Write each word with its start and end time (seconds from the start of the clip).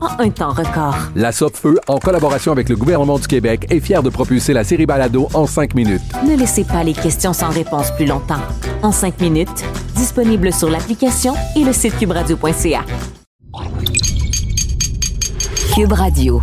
en 0.00 0.20
un 0.20 0.30
temps 0.30 0.52
record. 0.52 0.96
La 1.14 1.32
Feu, 1.32 1.78
en 1.88 1.98
collaboration 1.98 2.52
avec 2.52 2.68
le 2.68 2.76
gouvernement 2.76 3.18
du 3.18 3.26
Québec, 3.26 3.66
est 3.70 3.80
fière 3.80 4.02
de 4.02 4.10
propulser 4.10 4.52
la 4.52 4.64
série 4.64 4.86
Balado 4.86 5.28
en 5.34 5.46
5 5.46 5.74
minutes. 5.74 6.02
Ne 6.26 6.36
laissez 6.36 6.64
pas 6.64 6.84
les 6.84 6.92
questions 6.92 7.32
sans 7.32 7.50
réponse 7.50 7.90
plus 7.92 8.06
longtemps. 8.06 8.42
En 8.82 8.92
5 8.92 9.20
minutes, 9.20 9.64
disponible 9.94 10.52
sur 10.52 10.70
l'application 10.70 11.34
et 11.56 11.64
le 11.64 11.72
site 11.72 11.96
cubradio.ca. 11.98 12.84
Cube 15.74 15.92
Radio. 15.92 16.42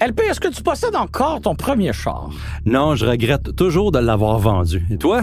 LP, 0.00 0.22
est-ce 0.30 0.40
que 0.40 0.48
tu 0.48 0.62
possèdes 0.62 0.96
encore 0.96 1.42
ton 1.42 1.54
premier 1.54 1.92
char? 1.92 2.30
Non, 2.64 2.94
je 2.94 3.04
regrette 3.04 3.54
toujours 3.54 3.92
de 3.92 3.98
l'avoir 3.98 4.38
vendu. 4.38 4.82
Et 4.90 4.96
toi? 4.96 5.22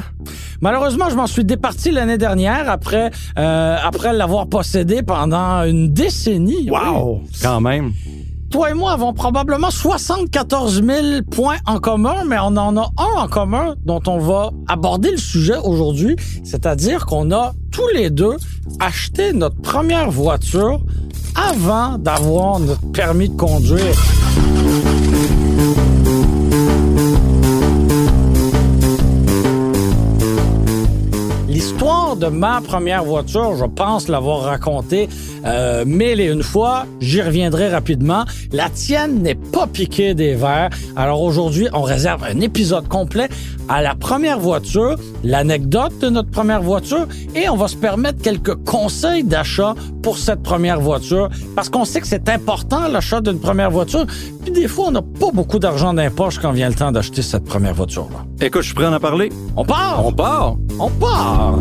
Malheureusement, 0.62 1.10
je 1.10 1.16
m'en 1.16 1.26
suis 1.26 1.44
départi 1.44 1.90
l'année 1.90 2.20
dernière 2.20 2.70
après, 2.70 3.10
euh, 3.40 3.78
après 3.84 4.14
l'avoir 4.14 4.48
possédé 4.48 5.02
pendant 5.02 5.64
une 5.64 5.92
décennie. 5.92 6.70
Wow! 6.70 7.24
Quand 7.42 7.60
même. 7.60 7.92
Toi 8.52 8.70
et 8.70 8.74
moi 8.76 8.92
avons 8.92 9.14
probablement 9.14 9.72
74 9.72 10.84
000 10.84 11.24
points 11.30 11.58
en 11.66 11.80
commun, 11.80 12.24
mais 12.28 12.38
on 12.40 12.56
en 12.56 12.78
a 12.78 12.90
un 12.98 13.22
en 13.24 13.28
commun 13.28 13.74
dont 13.84 14.02
on 14.06 14.20
va 14.20 14.52
aborder 14.68 15.10
le 15.10 15.18
sujet 15.18 15.58
aujourd'hui, 15.64 16.16
c'est-à-dire 16.44 17.08
qu'on 17.08 17.32
a 17.32 17.54
tous 17.72 17.88
les 17.96 18.12
deux 18.12 18.38
acheté 18.80 19.34
notre 19.34 19.60
première 19.60 20.12
voiture 20.12 20.80
avant 21.36 21.98
d'avoir 21.98 22.60
notre 22.60 22.92
permis 22.92 23.28
de 23.28 23.36
conduire. 23.36 23.96
De 32.16 32.28
ma 32.28 32.62
première 32.62 33.04
voiture, 33.04 33.58
je 33.58 33.66
pense 33.66 34.08
l'avoir 34.08 34.44
racontée 34.44 35.10
euh, 35.46 35.84
mille 35.84 36.22
et 36.22 36.28
une 36.28 36.42
fois. 36.42 36.86
J'y 37.02 37.22
reviendrai 37.22 37.68
rapidement. 37.68 38.24
La 38.54 38.70
tienne 38.70 39.22
n'est 39.22 39.36
pas 39.36 39.68
piquée 39.68 40.14
des 40.14 40.34
verres. 40.34 40.70
Alors 40.96 41.22
aujourd'hui, 41.22 41.68
on 41.74 41.82
réserve 41.82 42.24
un 42.24 42.40
épisode 42.40 42.88
complet 42.88 43.28
à 43.68 43.82
la 43.82 43.94
première 43.94 44.40
voiture, 44.40 44.96
l'anecdote 45.24 46.00
de 46.00 46.10
notre 46.10 46.32
première 46.32 46.62
voiture, 46.62 47.08
et 47.36 47.50
on 47.50 47.58
va 47.58 47.68
se 47.68 47.76
permettre 47.76 48.22
quelques 48.22 48.56
conseils 48.64 49.26
d'achat 49.26 49.76
pour 50.02 50.18
cette 50.18 50.42
première 50.42 50.80
voiture, 50.80 51.30
parce 51.56 51.68
qu'on 51.68 51.84
sait 51.84 52.00
que 52.00 52.08
c'est 52.08 52.30
important 52.30 52.88
l'achat 52.88 53.20
d'une 53.20 53.40
première 53.40 53.70
voiture. 53.70 54.06
Puis 54.48 54.62
des 54.62 54.70
fois, 54.70 54.86
on 54.88 54.92
n'a 54.92 55.02
pas 55.02 55.30
beaucoup 55.34 55.60
d'argent 55.60 55.94
dans 55.94 56.02
les 56.02 56.10
poches 56.10 56.40
quand 56.40 56.54
vient 56.54 56.70
le 56.70 56.74
temps 56.74 56.90
d'acheter 56.90 57.22
cette 57.22 57.44
première 57.44 57.74
voiture-là. 57.74 58.24
Écoute, 58.40 58.62
je 58.62 58.68
suis 58.68 58.76
prêt 58.76 58.86
à 58.86 58.92
en 58.94 58.98
parler. 58.98 59.30
On 59.58 59.66
part! 59.66 60.06
On 60.06 60.14
part! 60.14 60.56
On 60.80 60.90
part! 60.90 61.60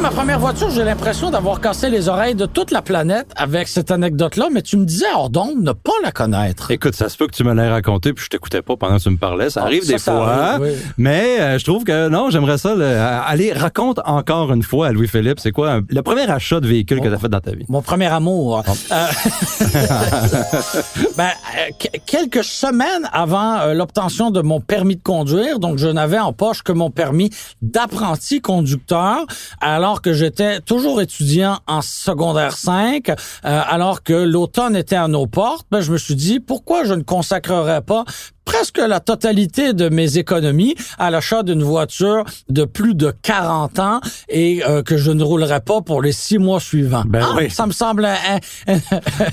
Ma 0.00 0.10
première 0.10 0.38
voiture, 0.40 0.70
j'ai 0.70 0.82
l'impression 0.84 1.30
d'avoir 1.30 1.60
cassé 1.60 1.90
les 1.90 2.08
oreilles 2.08 2.34
de 2.34 2.46
toute 2.46 2.70
la 2.70 2.80
planète 2.80 3.26
avec 3.36 3.68
cette 3.68 3.90
anecdote-là, 3.90 4.48
mais 4.50 4.62
tu 4.62 4.78
me 4.78 4.84
disais 4.86 5.04
hors 5.14 5.28
d'onde 5.28 5.60
ne 5.62 5.72
pas 5.72 5.92
la 6.02 6.10
connaître. 6.10 6.70
Écoute, 6.70 6.94
ça 6.94 7.08
se 7.10 7.18
peut 7.18 7.26
que 7.26 7.34
tu 7.34 7.44
me 7.44 7.52
l'aies 7.54 7.68
raconté 7.68 8.12
puis 8.14 8.24
je 8.24 8.30
t'écoutais 8.30 8.62
pas 8.62 8.76
pendant 8.76 8.96
que 8.96 9.02
tu 9.02 9.10
me 9.10 9.18
parlais. 9.18 9.50
Ça 9.50 9.60
Ah, 9.62 9.66
arrive 9.66 9.82
ça, 9.84 9.92
des 9.92 9.98
ça 9.98 10.12
fois. 10.12 10.32
arrive, 10.32 10.62
oui. 10.62 10.92
Mais 10.96 11.36
euh, 11.40 11.58
je 11.58 11.64
trouve 11.64 11.84
que 11.84 12.08
non, 12.08 12.30
j'aimerais 12.30 12.56
ça. 12.56 12.74
le- 12.74 12.86
allez, 12.98 13.52
raconte 13.52 14.00
encore 14.06 14.52
une 14.54 14.62
fois 14.62 14.86
à 14.88 14.92
Louis-Philippe, 14.92 15.38
c'est 15.38 15.52
quoi 15.52 15.72
un- 15.74 15.80
le 15.88 16.02
premier 16.02 16.28
achat 16.30 16.60
de 16.60 16.66
véhicule 16.66 17.00
que 17.00 17.08
tu 17.08 17.14
as 17.14 17.18
fait 17.18 17.28
dans 17.28 17.40
ta 17.40 17.50
vie? 17.52 17.66
Mon 17.68 17.82
premier 17.82 18.06
amour. 18.06 18.62
Euh, 18.92 19.06
ben, 21.18 21.28
euh, 21.28 21.70
que- 21.78 21.98
quelques 22.06 22.44
semaines 22.44 23.08
avant 23.12 23.66
l'obtention 23.74 24.30
de 24.30 24.40
mon 24.40 24.60
permis 24.60 24.96
de 24.96 25.02
conduire, 25.02 25.58
donc 25.58 25.76
je 25.78 25.88
n'avais 25.88 26.18
en 26.18 26.32
poche 26.32 26.62
que 26.62 26.72
mon 26.72 26.90
permis 26.90 27.30
d'apprenti 27.60 28.40
conducteur, 28.40 29.26
alors 29.60 29.89
que 29.96 30.12
j'étais 30.12 30.60
toujours 30.60 31.00
étudiant 31.00 31.58
en 31.66 31.82
secondaire 31.82 32.56
5, 32.56 33.08
euh, 33.08 33.14
alors 33.42 34.02
que 34.02 34.12
l'automne 34.12 34.76
était 34.76 34.96
à 34.96 35.08
nos 35.08 35.26
portes, 35.26 35.66
ben, 35.70 35.80
je 35.80 35.92
me 35.92 35.98
suis 35.98 36.14
dit, 36.14 36.40
pourquoi 36.40 36.84
je 36.84 36.94
ne 36.94 37.02
consacrerais 37.02 37.82
pas 37.82 38.04
presque 38.52 38.78
la 38.78 38.98
totalité 38.98 39.72
de 39.74 39.88
mes 39.88 40.18
économies 40.18 40.74
à 40.98 41.10
l'achat 41.10 41.44
d'une 41.44 41.62
voiture 41.62 42.24
de 42.48 42.64
plus 42.64 42.94
de 42.96 43.12
40 43.22 43.78
ans 43.78 44.00
et 44.28 44.62
euh, 44.68 44.82
que 44.82 44.96
je 44.96 45.12
ne 45.12 45.22
roulerai 45.22 45.60
pas 45.60 45.80
pour 45.82 46.02
les 46.02 46.10
six 46.10 46.38
mois 46.38 46.58
suivants. 46.58 47.04
Ben 47.06 47.22
Ah, 47.24 47.34
oui. 47.36 47.48
Ça 47.48 47.66
me 47.66 47.72
semble 47.72 48.04
un- 48.04 48.38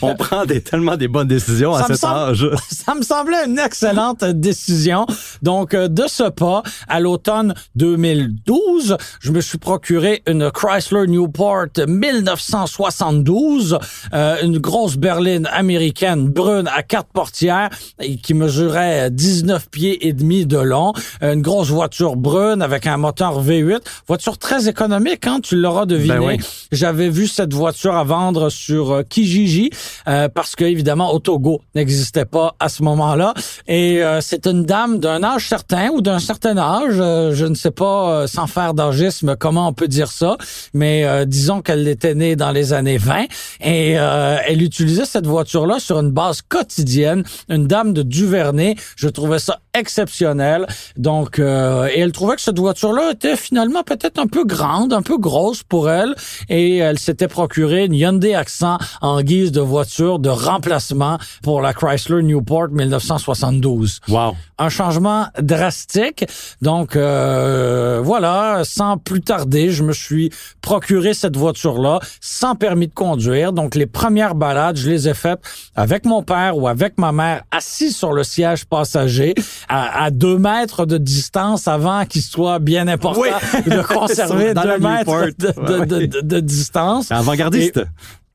On 0.03 0.15
prend 0.15 0.45
des, 0.45 0.61
tellement 0.61 0.95
des 0.97 1.07
bonnes 1.07 1.27
décisions 1.27 1.73
à 1.73 1.79
ça 1.81 1.87
cet 1.87 1.97
semble, 1.97 2.15
âge. 2.29 2.49
ça 2.69 2.93
me 2.93 3.01
semblait 3.01 3.45
une 3.47 3.57
excellente 3.57 4.23
décision. 4.23 5.07
Donc, 5.41 5.73
euh, 5.73 5.87
de 5.87 6.03
ce 6.07 6.29
pas, 6.29 6.61
à 6.87 6.99
l'automne 6.99 7.55
2012, 7.75 8.97
je 9.19 9.31
me 9.31 9.41
suis 9.41 9.57
procuré 9.57 10.21
une 10.27 10.51
Chrysler 10.51 11.07
Newport 11.07 11.65
1972, 11.87 13.79
euh, 14.13 14.35
une 14.43 14.59
grosse 14.59 14.95
berline 14.95 15.47
américaine 15.51 16.27
brune 16.29 16.67
à 16.73 16.83
quatre 16.83 17.09
portières 17.11 17.69
et 17.99 18.17
qui 18.17 18.33
mesurait 18.35 19.06
19 19.09 19.69
pieds 19.69 20.07
et 20.07 20.13
demi 20.13 20.45
de 20.45 20.57
long, 20.57 20.93
une 21.21 21.41
grosse 21.41 21.69
voiture 21.69 22.15
brune 22.15 22.61
avec 22.61 22.87
un 22.87 22.97
moteur 22.97 23.43
V8, 23.43 23.79
voiture 24.07 24.37
très 24.37 24.67
économique, 24.67 25.27
hein, 25.27 25.39
tu 25.41 25.55
l'auras 25.55 25.85
deviné. 25.85 26.15
Ben 26.15 26.21
oui. 26.25 26.37
J'avais 26.71 27.09
vu 27.09 27.27
cette 27.27 27.53
voiture 27.53 27.95
à 27.95 28.03
vendre 28.03 28.49
sur 28.49 28.91
euh, 28.91 29.03
Kijiji 29.03 29.69
euh, 30.07 30.29
parce 30.29 30.55
que 30.55 30.65
évidemment 30.65 31.13
Autogo 31.13 31.61
n'existait 31.75 32.25
pas 32.25 32.55
à 32.59 32.69
ce 32.69 32.83
moment-là 32.83 33.33
et 33.67 34.03
euh, 34.03 34.21
c'est 34.21 34.47
une 34.47 34.63
dame 34.63 34.99
d'un 34.99 35.23
âge 35.23 35.47
certain 35.47 35.89
ou 35.89 36.01
d'un 36.01 36.19
certain 36.19 36.57
âge, 36.57 36.95
euh, 36.99 37.33
je 37.33 37.45
ne 37.45 37.55
sais 37.55 37.71
pas 37.71 38.11
euh, 38.11 38.27
sans 38.27 38.47
faire 38.47 38.73
d'âgisme 38.73 39.35
comment 39.35 39.67
on 39.67 39.73
peut 39.73 39.87
dire 39.87 40.11
ça, 40.11 40.37
mais 40.73 41.05
euh, 41.05 41.25
disons 41.25 41.61
qu'elle 41.61 41.87
était 41.87 42.15
née 42.15 42.35
dans 42.35 42.51
les 42.51 42.73
années 42.73 42.97
20 42.97 43.25
et 43.61 43.95
euh, 43.97 44.37
elle 44.47 44.61
utilisait 44.61 45.05
cette 45.05 45.27
voiture-là 45.27 45.79
sur 45.79 45.99
une 45.99 46.11
base 46.11 46.41
quotidienne, 46.41 47.23
une 47.49 47.67
dame 47.67 47.93
de 47.93 48.03
Duvernay, 48.03 48.75
je 48.95 49.09
trouvais 49.09 49.39
ça 49.39 49.59
exceptionnel. 49.73 50.67
Donc 50.97 51.39
euh, 51.39 51.87
et 51.93 51.99
elle 51.99 52.11
trouvait 52.11 52.35
que 52.35 52.41
cette 52.41 52.59
voiture-là 52.59 53.11
était 53.11 53.35
finalement 53.35 53.83
peut-être 53.83 54.19
un 54.19 54.27
peu 54.27 54.43
grande, 54.43 54.93
un 54.93 55.01
peu 55.01 55.17
grosse 55.17 55.63
pour 55.63 55.89
elle 55.89 56.15
et 56.49 56.77
elle 56.77 56.99
s'était 56.99 57.27
procuré 57.27 57.85
une 57.85 57.93
Hyundai 57.93 58.33
Accent 58.33 58.77
en 59.01 59.21
guise 59.21 59.51
de 59.51 59.61
voiture 59.61 60.19
de 60.19 60.29
remplacement 60.29 61.17
pour 61.43 61.61
la 61.61 61.73
Chrysler 61.73 62.23
Newport 62.23 62.69
1972. 62.69 63.99
Wow. 64.09 64.35
Un 64.57 64.69
changement 64.69 65.27
drastique. 65.39 66.25
Donc 66.61 66.95
euh, 66.95 68.01
voilà, 68.03 68.63
sans 68.63 68.97
plus 68.97 69.21
tarder, 69.21 69.69
je 69.69 69.83
me 69.83 69.93
suis 69.93 70.31
procuré 70.61 71.13
cette 71.13 71.35
voiture-là 71.35 71.99
sans 72.21 72.55
permis 72.55 72.87
de 72.87 72.93
conduire. 72.93 73.53
Donc 73.53 73.75
les 73.75 73.85
premières 73.85 74.35
balades, 74.35 74.77
je 74.77 74.89
les 74.89 75.07
ai 75.07 75.13
faites 75.13 75.39
avec 75.75 76.05
mon 76.05 76.23
père 76.23 76.57
ou 76.57 76.67
avec 76.67 76.97
ma 76.97 77.11
mère 77.11 77.43
assis 77.51 77.91
sur 77.91 78.13
le 78.13 78.23
siège 78.23 78.65
passager 78.79 79.33
à, 79.69 80.03
à 80.05 80.11
deux 80.11 80.37
mètres 80.37 80.85
de 80.85 80.97
distance 80.97 81.67
avant 81.67 82.05
qu'il 82.05 82.21
soit 82.21 82.59
bien 82.59 82.87
important 82.87 83.21
Oui. 83.21 83.29
de 83.65 83.81
conserver 83.81 84.53
deux 84.65 84.77
mètres 84.77 85.27
de, 85.39 85.51
de- 85.79 85.85
de- 85.85 86.05
de- 86.05 86.21
de 86.21 86.39
distance. 86.39 87.11
Avant-gardiste. 87.11 87.81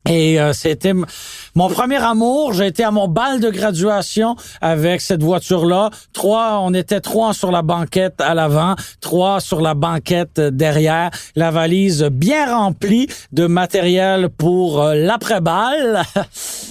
Et 0.09 0.41
euh, 0.41 0.53
c'était 0.53 0.95
mon 1.55 1.69
premier 1.69 2.03
amour. 2.03 2.55
J'ai 2.55 2.67
été 2.67 2.83
à 2.83 2.91
mon 2.91 3.07
bal 3.07 3.39
de 3.39 3.51
graduation 3.51 4.35
avec 4.61 5.01
cette 5.01 5.23
voiture-là. 5.23 5.91
Trois, 6.13 6.59
on 6.61 6.75
était 6.75 7.01
trois 7.01 7.33
sur 7.35 7.53
la 7.53 7.63
banquette 7.63 8.21
à 8.21 8.35
l'avant, 8.35 8.75
trois 9.01 9.39
sur 9.39 9.61
la 9.61 9.75
banquette 9.75 10.41
derrière. 10.41 11.11
La 11.37 11.53
valise 11.53 12.03
bien 12.11 12.53
remplie 12.53 13.07
de 13.31 13.47
matériel 13.47 14.29
pour 14.29 14.83
euh, 14.83 14.95
l'après-bal. 14.97 16.03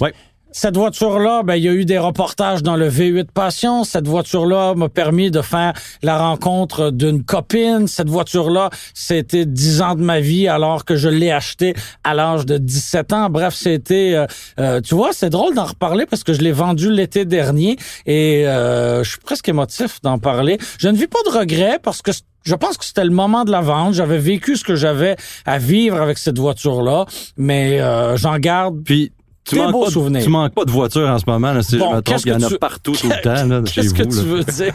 Ouais. 0.02 0.14
Cette 0.54 0.76
voiture-là, 0.76 1.44
ben, 1.44 1.56
il 1.56 1.64
y 1.64 1.70
a 1.70 1.72
eu 1.72 1.86
des 1.86 1.98
reportages 1.98 2.62
dans 2.62 2.76
le 2.76 2.90
V8 2.90 3.32
Passion. 3.34 3.86
Cette 3.86 4.06
voiture-là 4.06 4.76
m'a 4.76 4.90
permis 4.90 5.32
de 5.32 5.42
faire 5.42 5.72
la 6.04 6.18
rencontre 6.18 6.92
d'une 6.92 7.24
copine. 7.24 7.88
Cette 7.88 8.10
voiture-là, 8.10 8.70
c'était 8.94 9.46
10 9.46 9.82
ans 9.82 9.96
de 9.96 10.02
ma 10.02 10.20
vie 10.20 10.50
alors 10.50 10.84
que 10.84 10.98
je 10.98 11.08
l'ai 11.08 11.32
achetée 11.32 11.74
à 12.04 12.14
l'âge 12.14 12.46
de 12.46 12.58
17 12.58 13.14
ans. 13.14 13.30
Bref, 13.30 13.54
c'était, 13.54 14.14
euh, 14.14 14.26
euh, 14.60 14.82
tu 14.82 14.94
vois, 14.94 15.14
c'est 15.14 15.30
drôle 15.30 15.56
d'en 15.56 15.66
reparler 15.66 16.06
parce 16.06 16.26
que 16.26 16.34
je 16.34 16.42
l'ai 16.42 16.52
vendu 16.52 16.92
l'été 16.92 17.24
dernier 17.24 17.78
et 18.06 18.46
euh, 18.46 19.06
je 19.06 19.10
suis 19.12 19.20
presque 19.20 19.48
émotif 19.48 20.02
d'en 20.02 20.20
parler. 20.20 20.58
Je 20.80 20.90
ne 20.90 20.98
vis 20.98 21.08
pas 21.08 21.20
de 21.26 21.38
regrets 21.38 21.80
parce 21.82 22.02
que 22.02 22.12
je 22.44 22.56
pense 22.56 22.78
que 22.78 22.86
c'était 22.86 23.04
le 23.04 23.12
moment 23.12 23.46
de 23.46 23.52
la 23.52 23.62
vente. 23.62 23.94
J'avais 23.94 24.18
vécu 24.18 24.58
ce 24.58 24.64
que 24.64 24.76
j'avais 24.76 25.16
à 25.46 25.58
vivre 25.60 26.02
avec 26.02 26.18
cette 26.18 26.40
voiture-là, 26.40 27.06
mais 27.38 27.80
euh, 27.80 28.18
j'en 28.18 28.38
garde 28.38 28.84
Puis, 28.84 29.12
tu 29.44 29.56
manques, 29.58 29.72
beau 29.72 29.86
pas 29.86 29.92
tu 30.22 30.30
manques 30.30 30.54
pas 30.54 30.66
de 30.66 30.72
voiture 30.72 31.08
en 31.10 31.18
ce 31.18 31.24
moment, 31.28 31.52
là, 31.54 31.64
si 31.64 31.78
Bon, 31.78 31.92
je 31.92 31.96
me 31.98 32.02
trompe. 32.02 32.20
Il 32.26 32.32
y 32.32 32.36
en 32.36 32.42
a 32.42 32.50
partout 32.58 32.94
tout 32.94 33.08
le 33.10 33.16
temps 33.24 33.46
là, 33.48 33.62
Qu'est-ce 33.66 33.90
vous. 33.90 33.96
que 33.96 34.04
là. 34.04 34.10
tu 34.10 34.16
veux 34.16 34.44
dire? 34.44 34.74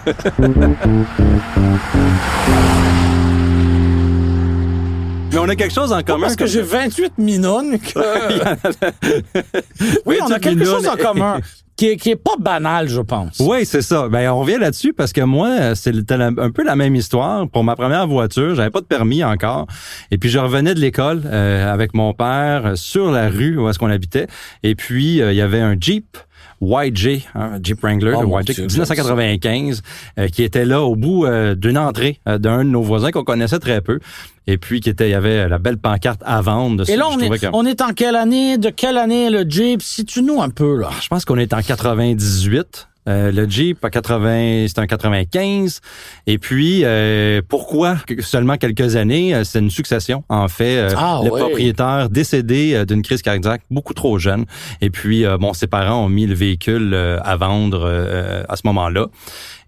Mais 5.33 5.39
on 5.39 5.49
a 5.49 5.57
quelque 5.57 5.75
chose 5.75 5.93
en 5.93 6.03
commun. 6.03 6.23
Parce 6.23 6.37
que 6.37 6.47
j'ai 6.47 6.63
28 6.63 7.19
minounes 7.19 7.79
que... 7.79 7.99
oui, 10.07 10.17
on 10.23 10.27
a 10.27 10.39
28 10.39 10.41
quelque 10.41 10.65
chose 10.65 10.87
en 10.87 10.97
commun 10.97 11.41
qui 11.77 11.89
est, 11.89 11.97
qui 11.97 12.11
est 12.11 12.17
pas 12.17 12.37
banal, 12.39 12.89
je 12.89 13.01
pense. 13.01 13.39
Oui, 13.41 13.67
c'est 13.67 13.83
ça. 13.83 14.09
Ben, 14.09 14.31
on 14.31 14.41
revient 14.41 14.59
là-dessus 14.59 14.93
parce 14.93 15.13
que 15.13 15.21
moi, 15.21 15.75
c'était 15.75 16.15
un 16.15 16.51
peu 16.51 16.65
la 16.65 16.75
même 16.75 16.95
histoire. 16.95 17.49
Pour 17.49 17.65
ma 17.65 17.77
première 17.77 18.07
voiture, 18.07 18.55
j'avais 18.55 18.71
pas 18.71 18.81
de 18.81 18.87
permis 18.87 19.23
encore. 19.23 19.67
Et 20.11 20.19
puis, 20.19 20.31
je 20.31 20.39
revenais 20.39 20.75
de 20.75 20.81
l'école 20.81 21.23
euh, 21.27 21.73
avec 21.73 21.95
mon 21.95 22.15
père 22.15 22.73
sur 22.77 23.11
la 23.11 23.29
rue 23.29 23.59
où 23.59 23.69
est-ce 23.69 23.79
qu'on 23.79 23.91
habitait. 23.91 24.27
Et 24.63 24.75
puis, 24.75 25.21
euh, 25.21 25.33
il 25.33 25.37
y 25.37 25.43
avait 25.43 25.61
un 25.61 25.77
Jeep. 25.79 26.17
YJ, 26.63 27.27
hein, 27.35 27.59
Jeep 27.63 27.81
Wrangler 27.83 28.15
Oh, 28.17 28.39
YJ, 28.41 28.45
Dieu, 28.55 28.67
1995, 28.67 29.83
euh, 30.19 30.29
qui 30.29 30.43
était 30.43 30.65
là 30.65 30.83
au 30.83 30.97
bout 30.97 31.25
euh, 31.27 31.55
d'une 31.55 31.79
entrée 31.79 32.21
euh, 32.29 32.39
d'un 32.39 32.65
de 32.65 32.71
nos 32.71 32.83
voisins 32.83 33.11
qu'on 33.11 33.25
connaissait 33.25 33.59
très 33.59 33.81
peu, 33.81 33.99
et 34.47 34.57
puis 34.59 34.81
qui 34.81 34.89
était, 34.89 35.09
il 35.09 35.13
y 35.13 35.15
avait 35.15 35.49
la 35.49 35.59
belle 35.59 35.77
pancarte 35.79 36.21
à 36.25 36.41
vendre. 36.41 36.89
Et 36.89 36.97
là, 36.97 37.07
Je 37.11 37.17
on 37.17 37.21
est, 37.33 37.39
que- 37.39 37.47
on 37.53 37.67
est 37.67 37.81
en 37.83 37.93
quelle 37.93 38.17
année? 38.17 38.59
De 38.59 38.71
quelle 38.71 38.97
année 38.97 39.29
le 39.31 39.49
Jeep? 39.49 39.83
Situe-nous 39.83 40.41
un 40.41 40.49
peu, 40.51 40.77
là. 40.79 40.91
je 41.03 41.09
pense 41.09 41.25
qu'on 41.25 41.37
est 41.39 41.53
en 41.53 41.61
98. 41.63 42.89
Euh, 43.09 43.31
le 43.31 43.49
Jeep 43.49 43.85
à 43.85 43.91
80, 43.91 44.67
c'est 44.69 44.79
un 44.79 44.87
95. 44.87 45.81
Et 46.27 46.39
puis, 46.39 46.81
euh, 46.85 47.41
pourquoi 47.49 47.97
seulement 48.21 48.57
quelques 48.57 48.97
années? 48.97 49.35
Euh, 49.35 49.45
C'est 49.45 49.61
une 49.61 49.71
succession. 49.71 50.25
En 50.29 50.49
fait, 50.49 50.79
euh, 50.79 50.91
Ah, 50.97 51.21
le 51.23 51.31
propriétaire 51.31 52.09
décédé 52.11 52.85
d'une 52.87 53.03
crise 53.03 53.23
cardiaque, 53.23 53.63
beaucoup 53.71 53.95
trop 53.95 54.19
jeune. 54.19 54.45
Et 54.81 54.91
puis, 54.91 55.25
bon, 55.39 55.53
ses 55.53 55.67
parents 55.67 56.05
ont 56.05 56.09
mis 56.09 56.27
le 56.27 56.35
véhicule 56.35 56.95
à 57.23 57.37
vendre 57.37 57.83
euh, 57.85 58.43
à 58.49 58.57
ce 58.57 58.63
moment-là. 58.65 59.07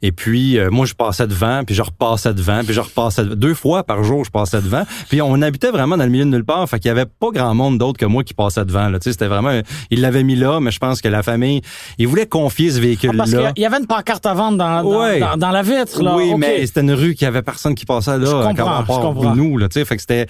Et 0.00 0.12
puis, 0.12 0.58
euh, 0.58 0.70
moi, 0.70 0.87
je 0.87 0.94
passais 0.94 1.26
devant, 1.26 1.64
puis 1.64 1.75
je 1.75 1.82
repassais 1.82 2.32
devant, 2.32 2.62
puis 2.62 2.73
je 2.73 2.81
repassais 2.81 3.25
devant. 3.25 3.35
Deux 3.35 3.55
fois 3.55 3.82
par 3.82 4.05
jour, 4.05 4.25
je 4.25 4.31
passais 4.31 4.62
devant. 4.62 4.85
Puis 5.08 5.20
on 5.20 5.43
habitait 5.43 5.73
vraiment 5.73 5.96
dans 5.96 6.05
le 6.05 6.11
milieu 6.11 6.25
de 6.25 6.31
nulle 6.31 6.44
part, 6.44 6.69
fait 6.69 6.79
qu'il 6.79 6.88
y 6.88 6.93
avait 6.93 7.06
pas 7.06 7.31
grand 7.32 7.52
monde 7.55 7.79
d'autre 7.79 7.99
que 7.99 8.06
moi 8.06 8.23
qui 8.23 8.32
passait 8.32 8.64
devant. 8.64 8.88
Là. 8.88 9.00
Tu 9.00 9.05
sais, 9.05 9.12
c'était 9.12 9.26
vraiment... 9.26 9.61
Il 9.90 10.00
l'avait 10.00 10.23
mis 10.23 10.37
là, 10.37 10.61
mais 10.61 10.70
je 10.70 10.79
pense 10.79 11.00
que 11.00 11.08
la 11.08 11.25
famille... 11.25 11.62
Il 11.99 12.06
voulait 12.06 12.26
confier 12.26 12.70
ce 12.70 12.79
véhicule-là. 12.79 13.25
Parce 13.30 13.34
qu'il 13.34 13.40
y 13.40 13.46
a- 13.46 13.52
il 13.56 13.62
y 13.62 13.66
avait 13.66 13.78
une 13.78 13.86
pancarte 13.86 14.25
à 14.26 14.34
vendre 14.34 14.58
dans, 14.58 14.82
dans, 14.82 15.00
Ouais. 15.02 15.20
dans- 15.20 15.36
dans 15.36 15.50
la 15.50 15.62
vitre, 15.62 16.02
là. 16.02 16.16
Oui, 16.16 16.34
mais 16.36 16.66
c'était 16.66 16.80
une 16.82 16.92
rue 16.92 17.14
qui 17.14 17.25
avait 17.25 17.42
personne 17.42 17.75
qui 17.75 17.84
passait 17.86 18.19
là. 18.19 18.25
Je 18.25 18.30
à 18.36 18.48
comprends, 18.48 18.80
je 18.82 18.86
comprends. 19.00 19.34
Nous, 19.36 19.56
là, 19.58 19.69
tu 19.69 19.75
sais, 19.80 19.84
fait 19.84 19.96
que 19.96 20.02
c'était, 20.02 20.26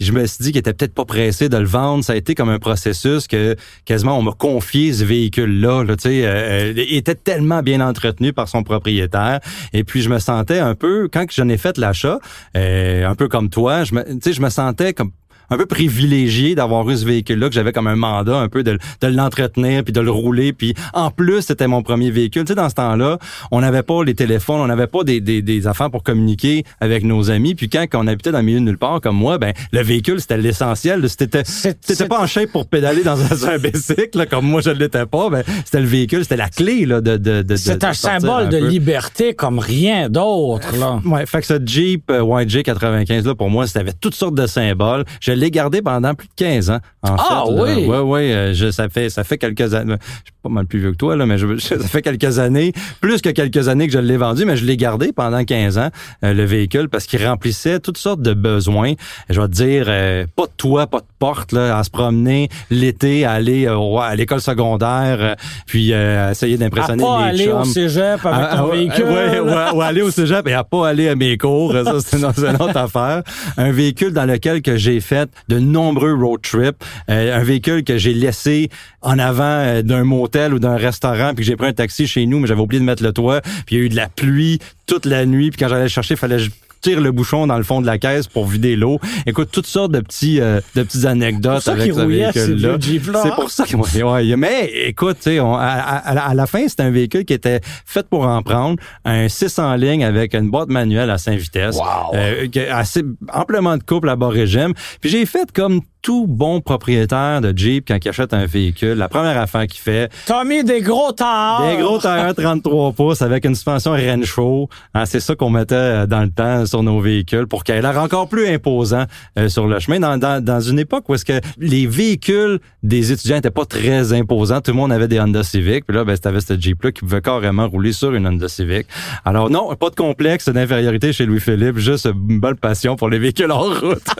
je 0.00 0.12
me 0.12 0.26
suis 0.26 0.42
dit 0.44 0.50
qu'il 0.52 0.58
était 0.58 0.72
peut-être 0.72 0.94
pas 0.94 1.04
pressé 1.04 1.48
de 1.48 1.56
le 1.56 1.66
vendre. 1.66 2.04
Ça 2.04 2.12
a 2.12 2.16
été 2.16 2.34
comme 2.34 2.48
un 2.50 2.58
processus 2.58 3.26
que 3.26 3.56
quasiment 3.84 4.18
on 4.18 4.22
m'a 4.22 4.32
confié 4.32 4.92
ce 4.92 5.04
véhicule-là, 5.04 5.84
là, 5.84 5.96
tu 5.96 6.02
sais, 6.08 6.24
euh, 6.26 6.32
euh, 6.32 6.72
il 6.76 6.96
était 6.96 7.14
tellement 7.14 7.62
bien 7.62 7.80
entretenu 7.80 8.32
par 8.32 8.48
son 8.48 8.62
propriétaire. 8.62 9.40
Et 9.72 9.84
puis 9.84 10.02
je 10.02 10.08
me 10.08 10.18
sentais 10.18 10.58
un 10.58 10.74
peu, 10.74 11.08
quand 11.12 11.24
j'en 11.30 11.48
ai 11.48 11.56
fait 11.58 11.78
l'achat, 11.78 12.18
euh, 12.56 13.06
un 13.08 13.14
peu 13.14 13.28
comme 13.28 13.48
toi, 13.48 13.84
je 13.84 13.94
me, 13.94 14.02
tu 14.04 14.18
sais, 14.22 14.32
je 14.32 14.40
me 14.42 14.50
sentais 14.50 14.92
comme 14.92 15.10
un 15.50 15.56
peu 15.56 15.66
privilégié 15.66 16.54
d'avoir 16.54 16.88
eu 16.90 16.96
ce 16.96 17.04
véhicule-là, 17.04 17.48
que 17.48 17.54
j'avais 17.54 17.72
comme 17.72 17.86
un 17.86 17.96
mandat 17.96 18.36
un 18.38 18.48
peu 18.48 18.62
de, 18.62 18.78
de 19.00 19.06
l'entretenir, 19.06 19.84
puis 19.84 19.92
de 19.92 20.00
le 20.00 20.10
rouler. 20.10 20.52
Puis 20.52 20.74
en 20.92 21.10
plus, 21.10 21.42
c'était 21.42 21.66
mon 21.66 21.82
premier 21.82 22.10
véhicule. 22.10 22.44
Tu 22.44 22.48
sais, 22.48 22.54
dans 22.54 22.68
ce 22.68 22.74
temps-là, 22.74 23.18
on 23.50 23.60
n'avait 23.60 23.82
pas 23.82 24.02
les 24.04 24.14
téléphones, 24.14 24.60
on 24.60 24.66
n'avait 24.66 24.86
pas 24.86 25.04
des, 25.04 25.20
des, 25.20 25.42
des 25.42 25.66
affaires 25.66 25.90
pour 25.90 26.02
communiquer 26.02 26.64
avec 26.80 27.04
nos 27.04 27.30
amis. 27.30 27.54
Puis 27.54 27.68
quand, 27.68 27.84
quand 27.90 28.02
on 28.04 28.06
habitait 28.06 28.32
dans 28.32 28.38
le 28.38 28.44
milieu 28.44 28.60
de 28.60 28.64
nulle 28.64 28.78
part, 28.78 29.00
comme 29.00 29.16
moi, 29.16 29.38
ben 29.38 29.52
le 29.72 29.82
véhicule, 29.82 30.20
c'était 30.20 30.38
l'essentiel. 30.38 31.08
C'était 31.08 31.42
c'était 31.44 32.08
pas 32.08 32.20
en 32.22 32.26
shape 32.26 32.50
pour 32.52 32.66
pédaler 32.66 33.02
dans 33.02 33.18
un, 33.20 33.48
un 33.54 33.58
bicycle, 33.58 34.26
comme 34.30 34.46
moi 34.46 34.60
je 34.60 34.70
ne 34.70 34.74
l'étais 34.76 35.06
pas. 35.06 35.28
Ben, 35.30 35.42
c'était 35.64 35.80
le 35.80 35.86
véhicule, 35.86 36.22
c'était 36.22 36.36
la 36.36 36.48
clé 36.48 36.86
là, 36.86 37.00
de, 37.00 37.16
de, 37.16 37.42
de 37.42 37.56
C'est 37.56 37.84
un 37.84 37.92
symbole 37.92 38.44
un 38.44 38.48
de 38.48 38.58
peu. 38.58 38.68
liberté 38.68 39.34
comme 39.34 39.58
rien 39.58 40.08
d'autre, 40.08 40.76
là. 40.78 41.00
Ouais, 41.04 41.26
fait 41.26 41.40
que 41.40 41.46
ce 41.46 41.54
Jeep 41.64 42.10
euh, 42.10 42.42
YJ 42.42 42.62
95 42.62 43.26
là 43.26 43.34
pour 43.34 43.50
moi, 43.50 43.64
avait 43.74 43.92
toutes 43.92 44.14
sortes 44.14 44.34
de 44.34 44.46
symboles. 44.46 45.04
Je 45.34 45.40
l'ai 45.40 45.50
gardé 45.50 45.80
pendant 45.82 46.14
plus 46.14 46.28
de 46.28 46.32
15 46.36 46.70
ans. 46.70 46.78
En 47.02 47.16
Ah, 47.16 47.44
fait, 47.46 47.52
là. 47.54 47.62
oui? 47.62 47.86
Ouais, 47.86 47.98
ouais, 48.00 48.32
euh, 48.34 48.54
je, 48.54 48.70
ça 48.70 48.88
fait 48.88 49.08
ça 49.10 49.24
fait 49.24 49.38
quelques 49.38 49.72
années. 49.74 49.96
Je 50.24 50.30
pas 50.42 50.48
mal 50.48 50.66
plus 50.66 50.80
vieux 50.80 50.92
que 50.92 50.96
toi 50.96 51.16
là, 51.16 51.24
mais 51.26 51.38
je, 51.38 51.56
ça 51.58 51.78
fait 51.78 52.02
quelques 52.02 52.38
années, 52.38 52.72
plus 53.00 53.20
que 53.22 53.28
quelques 53.30 53.68
années 53.68 53.86
que 53.86 53.92
je 53.92 53.98
l'ai 53.98 54.16
vendu, 54.16 54.44
mais 54.44 54.56
je 54.56 54.64
l'ai 54.64 54.76
gardé 54.76 55.12
pendant 55.12 55.44
15 55.44 55.78
ans 55.78 55.88
euh, 56.24 56.34
le 56.34 56.44
véhicule 56.44 56.88
parce 56.88 57.06
qu'il 57.06 57.24
remplissait 57.26 57.78
toutes 57.80 57.98
sortes 57.98 58.22
de 58.22 58.34
besoins. 58.34 58.92
Je 59.30 59.40
vais 59.40 59.46
te 59.48 59.52
dire 59.52 59.84
euh, 59.88 60.26
pas 60.36 60.44
de 60.46 60.52
toit, 60.56 60.86
pas 60.86 61.00
de 61.00 61.06
porte 61.18 61.52
là, 61.52 61.78
à 61.78 61.84
se 61.84 61.90
promener 61.90 62.48
l'été, 62.70 63.24
à 63.24 63.32
aller 63.32 63.66
euh, 63.66 63.76
au- 63.76 63.98
à 64.00 64.14
l'école 64.14 64.40
secondaire, 64.40 65.18
euh, 65.20 65.34
puis 65.66 65.92
euh, 65.92 66.28
à 66.28 66.30
essayer 66.32 66.54
À 66.54 66.58
d'impressionner 66.58 67.02
les 67.04 67.42
aller 67.42 67.48
au 67.48 67.62
chums. 67.62 67.72
cégep 67.72 68.26
avec 68.26 68.50
ton 68.50 68.68
ah, 68.68 68.68
véhicule. 68.72 69.04
Ouais, 69.04 69.40
ouais, 69.40 69.70
ou 69.74 69.80
aller 69.82 70.02
au 70.02 70.10
cégep 70.10 70.46
et 70.48 70.52
à 70.54 70.64
pas 70.64 70.88
aller 70.88 71.08
à 71.08 71.14
mes 71.14 71.36
cours. 71.38 71.72
Ça, 71.72 71.94
c'est 72.04 72.18
une, 72.18 72.24
une 72.24 72.56
autre 72.62 72.76
affaire. 72.76 73.22
Un 73.56 73.70
véhicule 73.72 74.12
dans 74.12 74.24
lequel 74.24 74.62
que 74.62 74.76
j'ai 74.76 75.00
fait 75.00 75.30
de 75.48 75.58
nombreux 75.58 76.14
road 76.14 76.40
trips. 76.42 76.82
Un 77.08 77.42
véhicule 77.42 77.84
que 77.84 77.96
j'ai 77.98 78.14
laissé 78.14 78.68
en 79.02 79.18
avant 79.18 79.82
d'un 79.82 80.04
ou 80.52 80.58
d'un 80.58 80.76
restaurant 80.76 81.32
puis 81.34 81.44
j'ai 81.44 81.56
pris 81.56 81.66
un 81.68 81.72
taxi 81.72 82.06
chez 82.06 82.26
nous, 82.26 82.38
mais 82.40 82.46
j'avais 82.46 82.60
oublié 82.60 82.80
de 82.80 82.84
mettre 82.86 83.02
le 83.02 83.12
toit. 83.12 83.40
Puis 83.66 83.76
il 83.76 83.78
y 83.78 83.80
a 83.82 83.84
eu 83.84 83.88
de 83.88 83.96
la 83.96 84.08
pluie 84.08 84.58
toute 84.86 85.06
la 85.06 85.26
nuit. 85.26 85.50
Puis 85.50 85.58
quand 85.58 85.68
j'allais 85.68 85.88
chercher, 85.88 86.14
il 86.14 86.16
fallait 86.18 86.36
que 86.36 86.42
je 86.42 86.50
tire 86.80 87.00
le 87.00 87.12
bouchon 87.12 87.46
dans 87.46 87.56
le 87.58 87.62
fond 87.62 87.80
de 87.80 87.86
la 87.86 87.96
caisse 87.96 88.26
pour 88.26 88.44
vider 88.44 88.74
l'eau. 88.74 88.98
Écoute, 89.24 89.50
toutes 89.52 89.68
sortes 89.68 89.92
de 89.92 90.00
petits 90.00 90.40
euh, 90.40 90.60
de 90.74 90.82
petites 90.82 91.04
anecdotes 91.04 91.62
C'est 91.62 91.70
avec 91.70 91.92
ce 91.94 92.00
véhicule-là. 92.00 92.76
C'est 93.22 93.34
pour 93.36 93.50
ça 93.52 93.64
que 93.66 93.76
ouais, 93.76 94.02
ouais, 94.02 94.36
mais 94.36 94.68
écoute, 94.88 95.18
on- 95.28 95.54
à, 95.54 95.60
à- 95.64 96.28
à 96.30 96.34
la 96.34 96.46
fin, 96.46 96.66
c'était 96.66 96.82
un 96.82 96.90
véhicule 96.90 97.24
qui 97.24 97.34
était 97.34 97.60
fait 97.86 98.04
pour 98.08 98.26
en 98.26 98.42
prendre, 98.42 98.82
un 99.04 99.28
6 99.28 99.60
en 99.60 99.76
ligne 99.76 100.04
avec 100.04 100.34
une 100.34 100.50
boîte 100.50 100.70
manuelle 100.70 101.10
à 101.10 101.18
5 101.18 101.38
vitesses, 101.38 101.76
Wow. 101.76 102.14
euh, 102.16 102.46
assez 102.72 103.02
amplement 103.32 103.76
de 103.76 103.84
couple 103.84 104.08
à 104.08 104.16
bas 104.16 104.28
régime. 104.30 104.72
Puis 105.00 105.08
j'ai 105.10 105.24
fait 105.24 105.52
comme 105.52 105.82
tout 106.02 106.26
bon 106.28 106.60
propriétaire 106.60 107.40
de 107.40 107.56
Jeep 107.56 107.86
quand 107.88 107.96
il 108.04 108.08
achète 108.08 108.34
un 108.34 108.44
véhicule, 108.44 108.94
la 108.94 109.08
première 109.08 109.38
affaire 109.40 109.66
qu'il 109.68 109.80
fait, 109.80 110.10
T'as 110.26 110.42
mis 110.44 110.64
des 110.64 110.80
gros 110.80 111.12
tailleurs. 111.12 111.76
des 111.76 111.80
gros 111.82 111.98
tailleurs 111.98 112.34
33 112.34 112.92
pouces 112.96 113.22
avec 113.22 113.44
une 113.44 113.54
suspension 113.54 113.92
Renshaw. 113.92 114.68
Hein, 114.94 115.06
c'est 115.06 115.20
ça 115.20 115.36
qu'on 115.36 115.50
mettait 115.50 115.74
euh, 115.76 116.06
dans 116.06 116.22
le 116.22 116.30
temps 116.30 116.66
sur 116.66 116.82
nos 116.82 117.00
véhicules 117.00 117.46
pour 117.46 117.62
qu'elle 117.62 117.76
ait 117.78 117.82
l'air 117.82 117.98
encore 117.98 118.28
plus 118.28 118.48
imposant 118.48 119.04
euh, 119.38 119.48
sur 119.48 119.68
le 119.68 119.78
chemin. 119.78 120.00
Dans, 120.00 120.18
dans, 120.18 120.42
dans 120.44 120.60
une 120.60 120.80
époque 120.80 121.08
où 121.08 121.14
est-ce 121.14 121.24
que 121.24 121.40
les 121.58 121.86
véhicules 121.86 122.58
des 122.82 123.12
étudiants 123.12 123.36
étaient 123.36 123.50
pas 123.50 123.64
très 123.64 124.12
imposants, 124.12 124.60
tout 124.60 124.72
le 124.72 124.76
monde 124.76 124.90
avait 124.92 125.06
des 125.08 125.20
Honda 125.20 125.44
Civic. 125.44 125.86
Puis 125.86 125.96
là, 125.96 126.04
ben, 126.04 126.16
c'était 126.16 126.40
ce 126.40 126.60
Jeep-là 126.60 126.90
qui 126.90 127.00
pouvait 127.02 127.20
carrément 127.22 127.68
rouler 127.68 127.92
sur 127.92 128.12
une 128.12 128.26
Honda 128.26 128.48
Civic. 128.48 128.88
Alors 129.24 129.50
non, 129.50 129.72
pas 129.76 129.90
de 129.90 129.94
complexe 129.94 130.48
d'infériorité 130.48 131.12
chez 131.12 131.26
Louis-Philippe, 131.26 131.78
juste 131.78 132.06
une 132.06 132.40
belle 132.40 132.56
passion 132.56 132.96
pour 132.96 133.08
les 133.08 133.20
véhicules 133.20 133.52
en 133.52 133.60
route. 133.60 134.02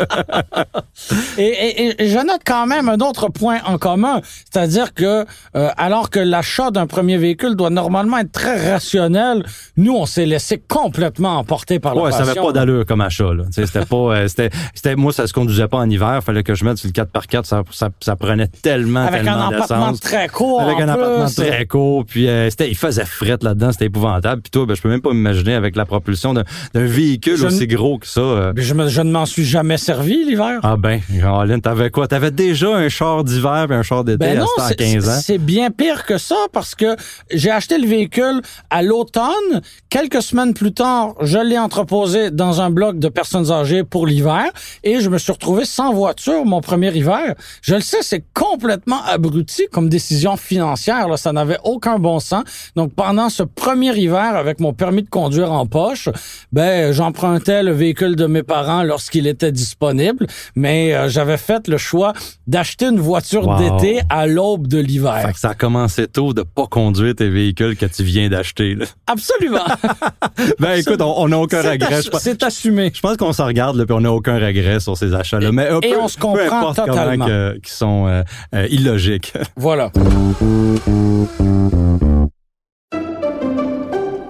Et, 1.38 1.42
et- 1.42 1.71
et 1.76 2.08
je 2.08 2.18
note 2.18 2.40
quand 2.46 2.66
même 2.66 2.88
un 2.88 2.98
autre 2.98 3.28
point 3.28 3.58
en 3.66 3.78
commun, 3.78 4.20
c'est-à-dire 4.50 4.94
que 4.94 5.24
euh, 5.56 5.68
alors 5.76 6.10
que 6.10 6.18
l'achat 6.20 6.70
d'un 6.70 6.86
premier 6.86 7.16
véhicule 7.18 7.54
doit 7.56 7.70
normalement 7.70 8.18
être 8.18 8.32
très 8.32 8.72
rationnel, 8.72 9.44
nous 9.76 9.94
on 9.94 10.06
s'est 10.06 10.26
laissé 10.26 10.62
complètement 10.68 11.38
emporter 11.38 11.78
par 11.78 11.94
la 11.94 12.02
Ouais, 12.02 12.10
ça 12.10 12.18
avait 12.18 12.26
passion. 12.28 12.44
pas 12.46 12.52
d'allure 12.52 12.84
comme 12.86 13.00
achat. 13.00 13.32
Là. 13.32 13.44
C'était 13.50 13.84
pas, 13.84 13.96
euh, 13.96 14.28
c'était, 14.28 14.50
c'était, 14.74 14.96
moi, 14.96 15.12
ça 15.12 15.26
se 15.26 15.32
conduisait 15.32 15.68
pas 15.68 15.78
en 15.78 15.88
hiver. 15.88 16.20
Fallait 16.24 16.42
que 16.42 16.54
je 16.54 16.64
mette 16.64 16.78
sur 16.78 16.88
le 16.88 16.92
4x4. 16.92 17.44
Ça, 17.44 17.62
ça, 17.70 17.88
ça 18.00 18.16
prenait 18.16 18.48
tellement, 18.48 19.00
Avec 19.06 19.20
un 19.22 19.24
tellement 19.24 19.46
empattement 19.46 19.78
d'essence. 19.92 20.00
très 20.00 20.28
court. 20.28 20.60
Avec 20.60 20.76
en 20.76 20.80
un 20.82 20.88
appartement 20.88 21.24
plus. 21.26 21.34
très 21.34 21.66
court, 21.66 22.04
puis 22.04 22.28
euh, 22.28 22.50
c'était, 22.50 22.68
il 22.68 22.76
faisait 22.76 23.04
fret 23.04 23.38
là-dedans, 23.42 23.72
c'était 23.72 23.86
épouvantable. 23.86 24.42
Puis 24.42 24.50
toi, 24.50 24.66
ben, 24.66 24.74
je 24.74 24.82
peux 24.82 24.88
même 24.88 25.00
pas 25.00 25.12
m'imaginer 25.12 25.54
avec 25.54 25.76
la 25.76 25.84
propulsion 25.84 26.34
d'un, 26.34 26.44
d'un 26.74 26.84
véhicule 26.84 27.36
Je 27.36 27.46
aussi 27.46 27.66
gros 27.66 27.98
que 27.98 28.06
ça. 28.06 28.20
euh. 28.20 28.52
Je, 28.56 28.74
me- 28.74 28.88
je 28.88 29.00
ne 29.00 29.10
m'en 29.10 29.26
suis 29.26 29.44
jamais 29.44 29.76
servi 29.78 30.24
l'hiver. 30.24 30.60
Ah 30.62 30.76
ben, 30.76 31.00
Caroline, 31.20 31.60
T'avais 31.62 31.90
quoi? 31.90 32.08
T'avais 32.08 32.30
déjà 32.30 32.74
un 32.76 32.88
char 32.88 33.24
d'hiver 33.24 33.66
et 33.70 33.74
un 33.74 33.82
char 33.82 34.04
d'été 34.04 34.18
Ben 34.18 34.36
à 34.38 34.40
non, 34.40 34.46
ça, 34.56 34.64
à 34.64 34.68
c'est- 34.68 34.76
15 34.76 35.08
ans? 35.08 35.20
c'est 35.22 35.38
bien 35.38 35.70
pire 35.70 36.04
que 36.04 36.18
ça 36.18 36.36
parce 36.52 36.74
que 36.74 36.96
j'ai 37.30 37.50
acheté 37.50 37.78
le 37.78 37.86
véhicule 37.86 38.42
à 38.70 38.82
l'automne. 38.82 39.60
Quelques 39.88 40.22
semaines 40.22 40.54
plus 40.54 40.72
tard, 40.72 41.14
je 41.20 41.38
l'ai 41.38 41.58
entreposé 41.58 42.30
dans 42.30 42.60
un 42.60 42.70
bloc 42.70 42.98
de 42.98 43.08
personnes 43.08 43.50
âgées 43.50 43.84
pour 43.84 44.06
l'hiver 44.06 44.44
et 44.82 45.00
je 45.00 45.08
me 45.08 45.18
suis 45.18 45.32
retrouvé 45.32 45.64
sans 45.64 45.92
voiture 45.92 46.44
mon 46.44 46.60
premier 46.60 46.92
hiver. 46.96 47.34
Je 47.62 47.74
le 47.76 47.80
sais, 47.80 47.98
c'est 48.02 48.24
complètement 48.34 49.02
abruti 49.04 49.64
comme 49.70 49.88
décision 49.88 50.36
financière. 50.36 51.08
Là. 51.08 51.16
Ça 51.16 51.32
n'avait 51.32 51.58
aucun 51.64 51.98
bon 51.98 52.18
sens. 52.20 52.44
Donc, 52.76 52.94
pendant 52.94 53.28
ce 53.28 53.42
premier 53.42 53.94
hiver, 53.96 54.34
avec 54.36 54.58
mon 54.60 54.72
permis 54.72 55.02
de 55.02 55.08
conduire 55.10 55.52
en 55.52 55.66
poche, 55.66 56.08
ben, 56.52 56.92
j'empruntais 56.92 57.62
le 57.62 57.72
véhicule 57.72 58.16
de 58.16 58.26
mes 58.26 58.42
parents 58.42 58.82
lorsqu'il 58.82 59.26
était 59.26 59.52
disponible, 59.52 60.26
mais 60.56 60.94
euh, 60.94 61.08
j'avais 61.08 61.36
fait 61.36 61.51
le 61.68 61.76
choix 61.78 62.12
d'acheter 62.46 62.86
une 62.86 63.00
voiture 63.00 63.46
Wow. 63.46 63.58
d'été 63.58 64.00
à 64.10 64.26
l'aube 64.26 64.66
de 64.66 64.78
l'hiver. 64.78 65.20
Fait 65.26 65.32
que 65.32 65.38
ça 65.38 65.50
a 65.50 65.54
commencé 65.54 66.06
tôt 66.06 66.32
de 66.32 66.42
pas 66.42 66.66
conduire 66.66 67.14
tes 67.14 67.28
véhicules 67.28 67.76
que 67.76 67.86
tu 67.86 68.02
viens 68.04 68.28
d'acheter. 68.28 68.76
Absolument. 69.06 69.58
Ben 70.58 70.74
écoute, 70.78 71.00
on 71.00 71.28
n'a 71.28 71.38
aucun 71.38 71.62
regret. 71.62 72.00
C'est 72.18 72.42
assumé. 72.42 72.90
Je 72.94 73.00
pense 73.00 73.16
qu'on 73.16 73.32
se 73.32 73.42
regarde 73.42 73.76
là, 73.76 73.84
puis 73.84 73.94
on 73.94 74.00
n'a 74.00 74.12
aucun 74.12 74.34
regret 74.38 74.80
sur 74.80 74.96
ces 74.96 75.14
achats-là. 75.14 75.52
Mais 75.52 75.66
euh, 75.70 75.80
et 75.82 75.90
peu- 75.92 76.00
on 76.00 76.08
se 76.08 76.16
peu 76.16 76.22
comprend 76.22 76.72
totalement. 76.74 77.26
que- 77.26 77.54
qu'ils 77.58 77.68
sont 77.72 78.06
euh, 78.06 78.22
euh, 78.54 78.66
illogiques. 78.70 79.32
Voilà. 79.56 79.90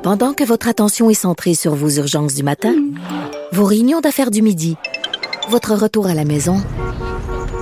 Pendant 0.02 0.32
que 0.34 0.44
votre 0.44 0.68
attention 0.68 1.10
est 1.10 1.14
centrée 1.14 1.54
sur 1.54 1.74
vos 1.74 1.88
urgences 1.90 2.34
du 2.34 2.42
matin, 2.42 2.74
vos 3.52 3.64
réunions 3.64 4.00
d'affaires 4.00 4.30
du 4.30 4.42
midi, 4.42 4.76
votre 5.48 5.74
retour 5.74 6.06
à 6.06 6.14
la 6.14 6.24
maison 6.24 6.56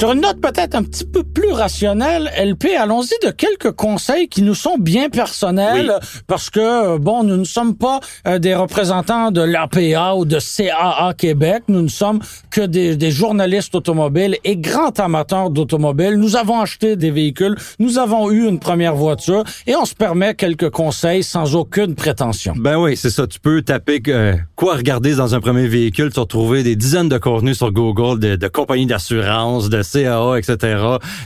Sur 0.00 0.12
une 0.12 0.22
note 0.22 0.40
peut-être 0.40 0.74
un 0.76 0.82
petit 0.82 1.04
peu 1.04 1.22
plus 1.22 1.52
rationnelle, 1.52 2.30
LP, 2.34 2.68
allons-y 2.78 3.12
de 3.22 3.30
quelques 3.30 3.72
conseils 3.72 4.28
qui 4.28 4.40
nous 4.40 4.54
sont 4.54 4.78
bien 4.78 5.10
personnels 5.10 5.92
parce 6.26 6.48
que, 6.48 6.96
bon, 6.96 7.22
nous 7.22 7.36
ne 7.36 7.44
sommes 7.44 7.76
pas 7.76 8.00
euh, 8.26 8.38
des 8.38 8.54
représentants 8.54 9.30
de 9.30 9.42
l'APA 9.42 10.14
ou 10.14 10.24
de 10.24 10.38
CAA 10.38 11.12
Québec. 11.12 11.64
Nous 11.68 11.82
ne 11.82 11.88
sommes 11.88 12.20
que 12.50 12.62
des, 12.62 12.96
des 12.96 13.10
journalistes 13.10 13.74
automobiles 13.74 14.38
et 14.42 14.56
grands 14.56 14.88
amateurs 14.96 15.50
d'automobiles. 15.50 16.14
Nous 16.14 16.34
avons 16.34 16.62
acheté 16.62 16.96
des 16.96 17.10
véhicules, 17.10 17.56
nous 17.78 17.98
avons 17.98 18.30
eu 18.30 18.48
une 18.48 18.58
première 18.58 18.94
voiture 18.94 19.44
et 19.66 19.76
on 19.76 19.84
se 19.84 19.94
permet 19.94 20.34
quelques 20.34 20.70
conseils 20.70 21.22
sans 21.22 21.54
aucune 21.56 21.94
prétention. 21.94 22.54
Ben 22.56 22.78
oui, 22.78 22.96
c'est 22.96 23.10
ça. 23.10 23.26
Tu 23.26 23.38
peux 23.38 23.60
taper 23.60 24.00
euh, 24.08 24.34
quoi 24.56 24.76
regarder 24.76 25.14
dans 25.14 25.34
un 25.34 25.40
premier 25.40 25.68
véhicule, 25.68 26.10
tu 26.10 26.20
vas 26.20 26.24
trouver 26.24 26.62
des 26.62 26.74
dizaines 26.74 27.10
de 27.10 27.18
contenus 27.18 27.58
sur 27.58 27.70
Google 27.70 28.18
de, 28.18 28.36
de 28.36 28.48
compagnies 28.48 28.86
d'assurance, 28.86 29.68
de 29.68 29.82
CAA, 29.92 30.38
etc. 30.38 30.78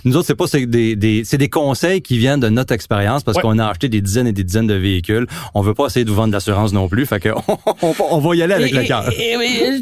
Nous 0.04 0.16
autres, 0.16 0.26
c'est 0.26 0.35
pas 0.35 0.47
c'est 0.47 0.66
des, 0.66 0.97
des 0.97 1.23
c'est 1.25 1.38
des 1.38 1.49
conseils 1.49 2.02
qui 2.02 2.18
viennent 2.18 2.40
de 2.40 2.49
notre 2.49 2.73
expérience 2.73 3.23
parce 3.23 3.37
Ouais. 3.37 3.42
qu'on 3.42 3.59
a 3.59 3.66
acheté 3.66 3.88
des 3.88 4.00
dizaines 4.00 4.26
et 4.26 4.33
des 4.33 4.44
dizaines 4.44 4.66
de 4.66 4.75
véhicules. 4.75 5.26
On 5.54 5.61
veut 5.62 5.75
pas 5.75 5.87
essayer 5.87 6.04
de 6.04 6.11
vous 6.11 6.16
vendre 6.16 6.33
d'assurance 6.33 6.73
non 6.73 6.88
plus, 6.88 7.06
fait 7.06 7.21
que 7.21 7.28
on, 7.83 7.94
on 8.11 8.18
va 8.18 8.37
y 8.37 8.42
aller 8.42 8.54
avec 8.54 8.73
Et- 8.73 8.76
le 8.76 8.83
cœur. 8.85 9.04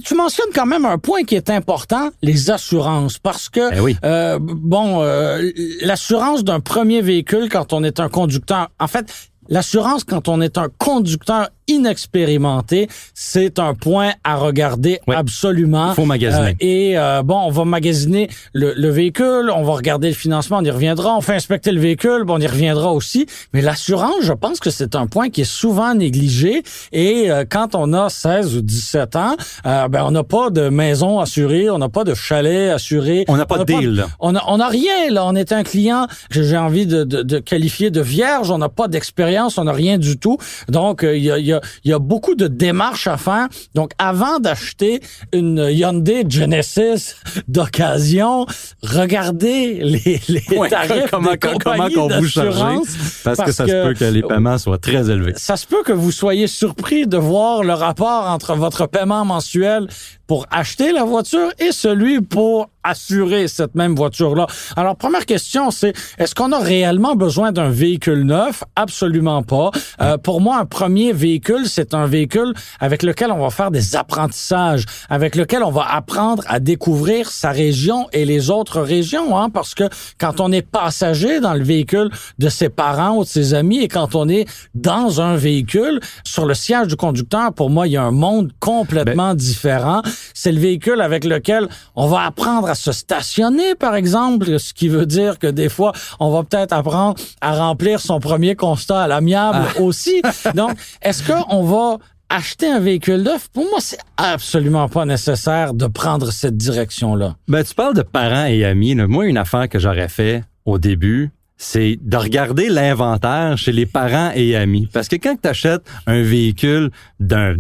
tu 0.04 0.14
mentionnes 0.14 0.46
quand 0.54 0.66
même 0.66 0.84
un 0.84 0.98
point 0.98 1.24
qui 1.24 1.34
est 1.34 1.50
important, 1.50 2.10
les 2.22 2.50
assurances, 2.50 3.18
parce 3.18 3.48
que 3.48 3.74
Eh 3.76 3.80
oui. 3.80 3.96
euh, 4.04 4.38
bon, 4.40 5.02
euh, 5.02 5.50
l'assurance 5.82 6.44
d'un 6.44 6.60
premier 6.60 7.02
véhicule 7.02 7.48
quand 7.50 7.72
on 7.72 7.84
est 7.84 8.00
un 8.00 8.08
conducteur, 8.08 8.68
en 8.80 8.86
fait. 8.86 9.06
L'assurance, 9.48 10.04
quand 10.04 10.28
on 10.28 10.40
est 10.40 10.56
un 10.56 10.68
conducteur 10.78 11.48
inexpérimenté, 11.69 12.88
c'est 13.14 13.59
un 13.59 13.75
point 13.75 14.12
à 14.25 14.37
regarder 14.37 15.00
Oui. 15.07 15.14
absolument. 15.16 15.95
Faut 15.95 16.04
magasiner. 16.04 16.50
Euh, 16.50 16.54
et 16.61 16.99
euh, 16.99 17.23
bon, 17.23 17.38
on 17.47 17.50
va 17.50 17.64
magasiner 17.64 18.28
le, 18.52 18.73
le 18.76 18.88
véhicule, 18.90 19.50
on 19.54 19.62
va 19.62 19.73
regarder 19.75 20.09
le 20.09 20.14
financement, 20.14 20.59
on 20.61 20.64
y 20.64 20.71
reviendra. 20.71 21.16
On 21.16 21.21
fait 21.21 21.35
inspecter 21.35 21.73
le 21.73 21.81
véhicule, 21.81 22.25
bon, 22.25 22.35
on 22.37 22.40
y 22.40 22.47
reviendra 22.47 22.92
aussi. 22.92 23.26
Mais 23.52 23.62
l'assurance, 23.62 24.14
je 24.23 24.33
pense 24.33 24.61
que 24.61 24.71
c'est 24.71 24.95
un 24.95 25.07
point 25.07 25.31
qui 25.31 25.42
est 25.42 25.45
souvent 25.50 25.95
négligé. 25.95 26.62
Et 26.92 27.31
euh, 27.31 27.45
quand 27.49 27.75
on 27.75 27.92
a 27.92 28.09
16 28.09 28.57
ou 28.57 28.62
17 28.62 29.16
ans, 29.16 29.37
euh, 29.66 29.88
ben 29.88 30.04
on 30.04 30.11
n'a 30.11 30.25
pas 30.25 30.50
de 30.50 30.69
maison 30.69 31.21
assurée, 31.21 31.71
on 31.71 31.78
n'a 31.78 31.88
pas 31.88 32.04
de 32.04 32.14
chalet 32.14 32.71
assuré. 32.71 33.25
On 33.28 33.37
n'a 33.37 33.47
pas 33.47 33.59
de 33.59 33.64
deal. 33.64 34.04
On 34.21 34.35
a, 34.35 34.42
on 34.49 34.61
a 34.61 34.69
rien, 34.69 35.11
là. 35.11 35.25
On 35.26 35.35
est 35.35 35.52
un 35.52 35.62
client 35.62 36.07
que 36.31 36.42
j'ai 36.42 36.57
envie 36.57 36.87
de, 36.87 37.04
de, 37.04 37.23
de 37.23 37.38
qualifier 37.38 37.90
de 37.90 38.00
vierge. 38.00 38.50
On 38.50 38.59
n'a 38.59 38.69
pas 38.69 38.88
d'expérience, 38.88 39.59
on 39.59 39.64
n'a 39.64 39.73
rien 39.73 39.99
du 39.99 40.19
tout. 40.19 40.38
Donc, 40.69 41.04
euh, 41.04 41.16
il 41.16 41.25
y, 41.25 41.31
a, 41.31 41.38
il 41.38 41.51
y, 41.52 41.54
a, 41.54 41.61
il 41.85 41.90
y 41.90 41.94
a 41.94 41.99
beaucoup 41.99 42.35
de 42.35 42.47
démarches 42.49 43.06
à 43.06 43.16
faire. 43.16 43.49
Donc, 43.75 43.92
avant 43.99 44.38
d'acheter 44.38 45.00
une 45.32 45.68
Hyundai 45.71 46.25
Genesis 46.28 47.14
d'occasion, 47.49 48.47
regardez 48.82 49.80
les, 49.82 50.21
les 50.28 50.42
Ouais, 50.59 50.68
tarifs 50.68 51.06
comment, 51.11 51.32
des 51.32 51.38
comment 51.38 51.88
vous 51.88 52.09
d'assurance. 52.09 52.88
parce, 53.25 53.38
que 53.40 53.52
ça 53.52 53.66
se 53.66 53.87
peut 53.88 53.94
que 53.94 54.04
les 54.04 54.23
paiements 54.23 54.59
soient 54.59 54.78
très 54.78 55.11
élevés. 55.11 55.32
Ça 55.37 55.56
se 55.56 55.66
peut 55.66 55.82
que 55.85 55.92
vous 55.92 56.11
soyez 56.12 56.47
surpris 56.47 57.06
de 57.06 57.16
voir 57.16 57.62
le 57.62 57.73
rapport 57.75 58.26
entre 58.28 58.54
votre 58.54 58.87
paiement 58.87 59.25
mensuel 59.25 59.88
pour 60.26 60.47
acheter 60.50 60.92
la 60.92 61.04
voiture 61.04 61.50
et 61.59 61.73
celui 61.73 62.21
pour 62.21 62.68
assurer 62.84 63.48
cette 63.48 63.74
même 63.74 63.94
voiture-là. 63.94 64.46
Alors, 64.76 64.96
première 64.96 65.26
question, 65.26 65.70
c'est 65.70 65.92
est-ce 66.18 66.34
qu'on 66.34 66.52
a 66.52 66.58
réellement 66.58 67.14
besoin 67.14 67.52
d'un 67.52 67.70
véhicule 67.70 68.24
neuf? 68.24 68.64
Absolument 68.76 69.42
pas. 69.42 69.70
Euh, 70.00 70.18
pour 70.18 70.40
moi, 70.40 70.58
un 70.58 70.66
premier 70.66 71.12
véhicule, 71.12 71.66
c'est 71.66 71.94
un 71.94 72.06
véhicule 72.06 72.54
avec 72.80 73.02
lequel 73.02 73.30
on 73.30 73.38
va 73.38 73.50
faire 73.50 73.70
des 73.70 73.96
apprentissages, 73.96 74.84
avec 75.08 75.36
lequel 75.36 75.62
on 75.62 75.70
va 75.70 75.86
apprendre 75.92 76.42
à 76.46 76.60
découvrir 76.60 77.30
sa 77.30 77.50
région 77.50 78.08
et 78.12 78.24
les 78.24 78.50
autres 78.50 78.80
régions, 78.80 79.36
hein, 79.36 79.50
parce 79.50 79.74
que 79.74 79.84
quand 80.18 80.40
on 80.40 80.52
est 80.52 80.62
passager 80.62 81.40
dans 81.40 81.54
le 81.54 81.62
véhicule 81.62 82.10
de 82.38 82.48
ses 82.48 82.68
parents 82.68 83.16
ou 83.16 83.24
de 83.24 83.28
ses 83.28 83.54
amis 83.54 83.80
et 83.80 83.88
quand 83.88 84.14
on 84.14 84.28
est 84.28 84.46
dans 84.74 85.20
un 85.20 85.36
véhicule, 85.36 86.00
sur 86.24 86.46
le 86.46 86.54
siège 86.54 86.88
du 86.88 86.96
conducteur, 86.96 87.52
pour 87.52 87.70
moi, 87.70 87.86
il 87.86 87.92
y 87.92 87.96
a 87.96 88.02
un 88.02 88.10
monde 88.10 88.52
complètement 88.60 89.34
différent. 89.34 90.02
C'est 90.34 90.52
le 90.52 90.60
véhicule 90.60 91.00
avec 91.00 91.24
lequel 91.24 91.68
on 91.94 92.06
va 92.06 92.22
apprendre 92.24 92.68
à 92.68 92.72
se 92.75 92.93
stationner, 92.93 93.75
par 93.75 93.95
exemple, 93.95 94.59
ce 94.59 94.73
qui 94.73 94.88
veut 94.88 95.07
dire 95.07 95.38
que 95.38 95.47
des 95.47 95.69
fois, 95.69 95.93
on 96.21 96.31
va 96.31 96.43
peut-être 96.43 96.73
apprendre 96.73 97.17
à 97.41 97.55
remplir 97.55 98.00
son 98.00 98.21
premier 98.21 98.57
constat 98.57 99.02
à 99.02 99.07
l'amiable 99.07 99.67
aussi. 99.81 100.23
Donc, 100.55 100.73
est-ce 101.02 101.23
qu'on 101.23 101.62
va 101.64 101.99
acheter 102.29 102.71
un 102.71 102.81
véhicule 102.81 103.23
neuf? 103.23 103.49
Pour 103.52 103.64
moi, 103.64 103.79
c'est 103.81 103.99
absolument 104.17 104.88
pas 104.88 105.05
nécessaire 105.05 105.75
de 105.75 105.87
prendre 105.87 106.33
cette 106.33 106.57
direction-là. 106.57 107.37
Ben, 107.49 107.62
tu 107.62 107.75
parles 107.75 107.95
de 107.95 108.02
parents 108.02 108.47
et 108.47 108.64
amis. 108.64 108.95
là. 108.95 109.07
Moi, 109.07 109.26
une 109.26 109.38
affaire 109.38 109.69
que 109.69 109.79
j'aurais 109.79 110.09
fait 110.09 110.45
au 110.64 110.79
début, 110.79 111.31
c'est 111.57 111.99
de 112.00 112.17
regarder 112.17 112.69
l'inventaire 112.69 113.57
chez 113.57 113.73
les 113.73 113.87
parents 113.87 114.33
et 114.35 114.57
amis. 114.57 114.88
Parce 114.93 115.09
que 115.09 115.17
quand 115.17 115.37
tu 115.41 115.49
achètes 115.49 115.83
un 116.07 116.23
véhicule 116.23 116.91
d'un, 117.21 117.55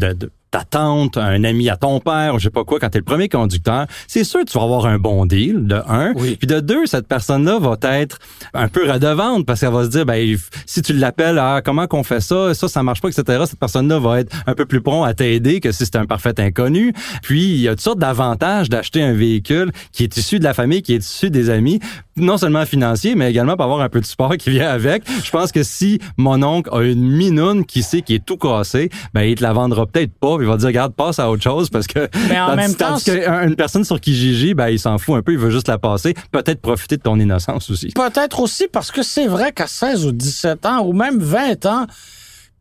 ta 0.52 0.64
tante, 0.64 1.16
un 1.16 1.42
ami 1.44 1.70
à 1.70 1.76
ton 1.76 1.98
père, 1.98 2.34
ou 2.34 2.38
je 2.38 2.44
sais 2.44 2.50
pas 2.50 2.62
quoi, 2.62 2.78
quand 2.78 2.90
t'es 2.90 2.98
le 2.98 3.04
premier 3.04 3.28
conducteur, 3.28 3.86
c'est 4.06 4.22
sûr 4.22 4.40
que 4.40 4.44
tu 4.50 4.58
vas 4.58 4.64
avoir 4.64 4.86
un 4.86 4.98
bon 4.98 5.24
deal, 5.24 5.66
de 5.66 5.80
un. 5.88 6.12
Oui. 6.14 6.36
Puis 6.36 6.46
de 6.46 6.60
deux, 6.60 6.86
cette 6.86 7.08
personne-là 7.08 7.58
va 7.58 7.76
être 7.98 8.18
un 8.52 8.68
peu 8.68 8.88
redevante 8.90 9.46
parce 9.46 9.60
qu'elle 9.60 9.72
va 9.72 9.84
se 9.84 9.88
dire, 9.88 10.04
ben, 10.04 10.36
si 10.66 10.82
tu 10.82 10.92
l'appelles, 10.92 11.38
ah, 11.38 11.62
comment 11.64 11.86
qu'on 11.86 12.02
fait 12.04 12.20
ça, 12.20 12.52
ça, 12.54 12.68
ça 12.68 12.82
marche 12.82 13.00
pas, 13.00 13.08
etc., 13.08 13.44
cette 13.46 13.58
personne-là 13.58 13.98
va 13.98 14.20
être 14.20 14.36
un 14.46 14.54
peu 14.54 14.66
plus 14.66 14.82
prompt 14.82 15.04
à 15.04 15.14
t'aider 15.14 15.60
que 15.60 15.72
si 15.72 15.86
c'est 15.86 15.96
un 15.96 16.04
parfait 16.04 16.38
inconnu. 16.38 16.92
Puis, 17.22 17.54
il 17.54 17.60
y 17.60 17.68
a 17.68 17.72
toutes 17.72 17.80
sortes 17.80 17.98
d'avantages 17.98 18.68
d'acheter 18.68 19.02
un 19.02 19.14
véhicule 19.14 19.72
qui 19.92 20.04
est 20.04 20.16
issu 20.18 20.38
de 20.38 20.44
la 20.44 20.52
famille, 20.52 20.82
qui 20.82 20.92
est 20.92 21.04
issu 21.04 21.30
des 21.30 21.48
amis, 21.48 21.80
non 22.16 22.36
seulement 22.36 22.66
financier, 22.66 23.14
mais 23.14 23.30
également 23.30 23.56
pour 23.56 23.64
avoir 23.64 23.80
un 23.80 23.88
peu 23.88 24.00
de 24.00 24.06
sport 24.06 24.36
qui 24.36 24.50
vient 24.50 24.68
avec. 24.68 25.04
Je 25.24 25.30
pense 25.30 25.50
que 25.50 25.62
si 25.62 25.98
mon 26.18 26.42
oncle 26.42 26.68
a 26.72 26.82
une 26.82 27.10
minoune 27.10 27.64
qui 27.64 27.82
sait 27.82 28.02
qui 28.02 28.14
est 28.14 28.24
tout 28.24 28.36
cassé, 28.36 28.90
ben, 29.14 29.22
il 29.22 29.36
te 29.36 29.42
la 29.42 29.54
vendra 29.54 29.86
peut-être 29.86 30.12
pas, 30.12 30.36
il 30.42 30.48
va 30.48 30.56
dire, 30.56 30.66
regarde, 30.68 30.94
passe 30.94 31.18
à 31.18 31.30
autre 31.30 31.42
chose 31.42 31.70
parce 31.70 31.86
que, 31.86 32.08
Mais 32.28 32.38
en 32.40 32.46
tandis- 32.48 32.56
même 32.56 32.74
temps, 32.74 32.98
qu'une 32.98 33.56
personne 33.56 33.84
sur 33.84 34.00
qui 34.00 34.14
Gigi, 34.14 34.54
ben, 34.54 34.68
il 34.68 34.78
s'en 34.78 34.98
fout 34.98 35.16
un 35.16 35.22
peu, 35.22 35.32
il 35.32 35.38
veut 35.38 35.50
juste 35.50 35.68
la 35.68 35.78
passer, 35.78 36.14
peut-être 36.30 36.60
profiter 36.60 36.96
de 36.96 37.02
ton 37.02 37.18
innocence 37.18 37.70
aussi. 37.70 37.88
Peut-être 37.94 38.40
aussi 38.40 38.66
parce 38.70 38.90
que 38.90 39.02
c'est 39.02 39.26
vrai 39.26 39.52
qu'à 39.52 39.66
16 39.66 40.06
ou 40.06 40.12
17 40.12 40.66
ans 40.66 40.80
ou 40.84 40.92
même 40.92 41.18
20 41.18 41.66
ans, 41.66 41.86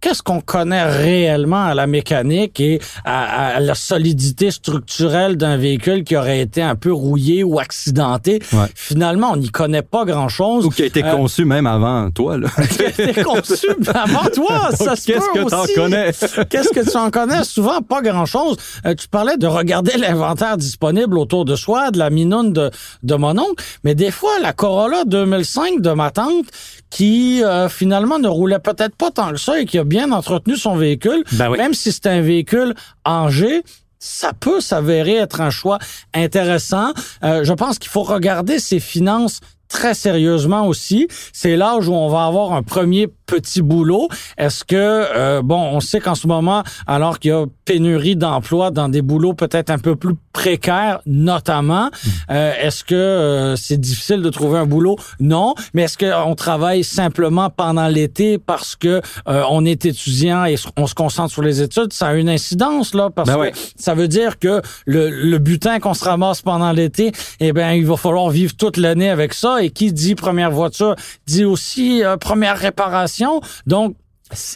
qu'est-ce 0.02 0.22
qu'on 0.24 0.42
connaît 0.42 0.84
réellement 0.84 1.64
à 1.64 1.74
la 1.74 1.88
mécanique 1.88 2.60
et 2.60 2.80
à, 3.06 3.56
à 3.56 3.60
la 3.60 3.76
solidité 3.76 4.52
structurelle 4.52 5.38
d'un 5.38 5.58
véhicule 5.58 6.04
qui 6.04 6.16
aurait 6.18 6.42
été 6.42 6.62
un 6.62 6.76
peu 6.76 6.92
rouillé 6.92 7.44
ou 7.44 7.60
accidenté? 7.60 8.42
Ouais. 8.54 8.66
Finalement, 8.76 9.32
on 9.34 9.38
n'y 9.38 9.50
connaît 9.50 9.82
pas 9.84 10.04
grand-chose. 10.06 10.66
Ou 10.66 10.70
qui 10.70 10.84
a 10.84 10.86
été 10.88 11.04
Euh, 11.04 11.12
conçu 11.16 11.46
même 11.46 11.68
avant 11.68 12.10
toi, 12.12 12.38
là. 12.38 12.48
qui 12.70 12.84
a 12.84 12.90
été 12.90 13.24
conçu 13.24 13.68
avant 13.94 14.26
toi, 14.34 14.72
ça 14.74 14.96
se 14.96 15.06
qu'est-ce 15.06 15.30
que 15.34 15.50
t'en 15.50 15.64
aussi. 15.64 15.74
connais? 15.76 16.12
Qu'est-ce 16.50 16.70
que 16.70 16.90
tu 16.90 16.98
en 16.98 17.10
connais? 17.12 17.44
Souvent, 17.44 17.82
pas 17.82 18.02
grand-chose. 18.02 18.58
Euh, 18.86 18.96
tu 18.96 19.08
parlais 19.08 19.38
de 19.38 19.48
regarder 19.48 19.98
l'inventaire 19.98 20.58
disponible 20.58 21.18
autour 21.18 21.46
de 21.46 21.56
soi, 21.56 21.92
de 21.92 22.00
la 22.00 22.10
minoune 22.10 22.54
de, 22.54 22.72
de 23.04 23.16
mon 23.16 23.38
oncle, 23.38 23.64
mais 23.84 23.96
des 23.96 24.12
fois, 24.12 24.32
la 24.42 24.54
Corolla 24.54 25.04
2005 25.06 25.82
de 25.82 25.92
ma 25.92 26.10
tante, 26.12 26.46
qui 26.90 27.44
euh, 27.44 27.70
finalement 27.70 28.20
ne 28.20 28.28
roulait 28.28 28.60
peut-être 28.60 28.96
pas 28.96 29.12
tant 29.12 29.32
que 29.32 29.38
ça 29.38 29.60
et 29.60 29.66
qui 29.66 29.78
a 29.80 29.84
bien 29.92 30.12
entretenu 30.14 30.56
son 30.56 30.76
véhicule, 30.78 31.24
Ben 31.34 31.50
oui. 31.50 31.58
même 31.58 31.74
si 31.74 31.92
c'est 31.92 32.08
un 32.08 32.22
véhicule 32.22 32.74
âgé, 33.06 33.62
ça 34.00 34.32
peut 34.34 34.62
s'avérer 34.62 35.16
être 35.18 35.42
un 35.42 35.50
choix 35.52 35.78
intéressant. 36.14 36.94
Euh, 37.24 37.44
je 37.44 37.54
pense 37.54 37.78
qu'il 37.78 37.90
faut 37.92 38.04
regarder 38.04 38.58
ses 38.58 38.80
finances 38.80 39.42
très 39.72 39.94
sérieusement 39.94 40.68
aussi. 40.68 41.08
C'est 41.34 41.56
l'âge 41.56 41.88
où 41.88 41.94
on 41.94 42.10
va 42.10 42.26
avoir 42.26 42.54
un 42.54 42.64
premier 42.64 43.08
petit 43.26 43.62
boulot. 43.62 44.10
Est-ce 44.38 44.66
que, 44.66 44.76
euh, 44.76 45.42
bon, 45.42 45.62
on 45.72 45.80
sait 45.80 46.02
qu'en 46.02 46.16
ce 46.16 46.28
moment, 46.28 46.64
alors 46.86 47.18
qu'il 47.20 47.32
y 47.32 47.34
a 47.34 47.46
pénurie 47.66 48.18
d'emplois 48.18 48.72
dans 48.72 48.90
des 48.90 49.02
boulots 49.02 49.34
peut-être 49.34 49.70
un 49.70 49.80
peu 49.80 49.96
plus 49.96 50.16
précaires, 50.34 51.00
notamment, 51.06 51.90
euh, 52.30 52.54
est-ce 52.62 52.84
que 52.84 52.96
euh, 52.96 53.56
c'est 53.56 53.80
difficile 53.80 54.22
de 54.22 54.30
trouver 54.30 54.60
un 54.60 54.66
boulot? 54.66 54.98
Non. 55.20 55.56
Mais 55.74 55.84
est-ce 55.84 55.98
qu'on 55.98 56.36
travaille 56.36 56.84
simplement 56.84 57.50
pendant 57.50 57.88
l'été 57.88 58.38
parce 58.38 58.76
que 58.76 59.02
euh, 59.30 59.44
on 59.50 59.64
est 59.66 59.86
étudiant 59.86 60.44
et 60.46 60.56
on 60.78 60.88
se 60.88 60.96
concentre 60.96 61.32
sur 61.32 61.42
les 61.42 61.62
études? 61.62 61.94
Ça 61.94 62.08
a 62.08 62.14
une 62.16 62.30
incidence, 62.30 62.94
là, 62.94 63.10
parce 63.10 63.30
Ben 63.30 63.36
que 63.36 63.40
ouais. 63.40 63.54
ça 63.78 63.94
veut 63.94 64.10
dire 64.10 64.40
que 64.40 64.62
le, 64.86 65.10
le 65.10 65.38
butin 65.38 65.80
qu'on 65.80 65.94
se 65.94 66.04
ramasse 66.04 66.42
pendant 66.42 66.72
l'été, 66.74 67.14
eh 67.40 67.54
ben 67.54 67.72
il 67.72 67.86
va 67.86 67.96
falloir 67.96 68.30
vivre 68.30 68.54
toute 68.58 68.76
l'année 68.76 69.10
avec 69.10 69.34
ça. 69.34 69.61
Et 69.62 69.70
qui 69.70 69.94
dit 69.94 70.16
première 70.16 70.52
voiture 70.52 70.96
dit 71.28 71.46
aussi 71.46 72.04
euh, 72.04 72.18
première 72.18 72.58
réparation. 72.58 73.42
Donc 73.66 73.96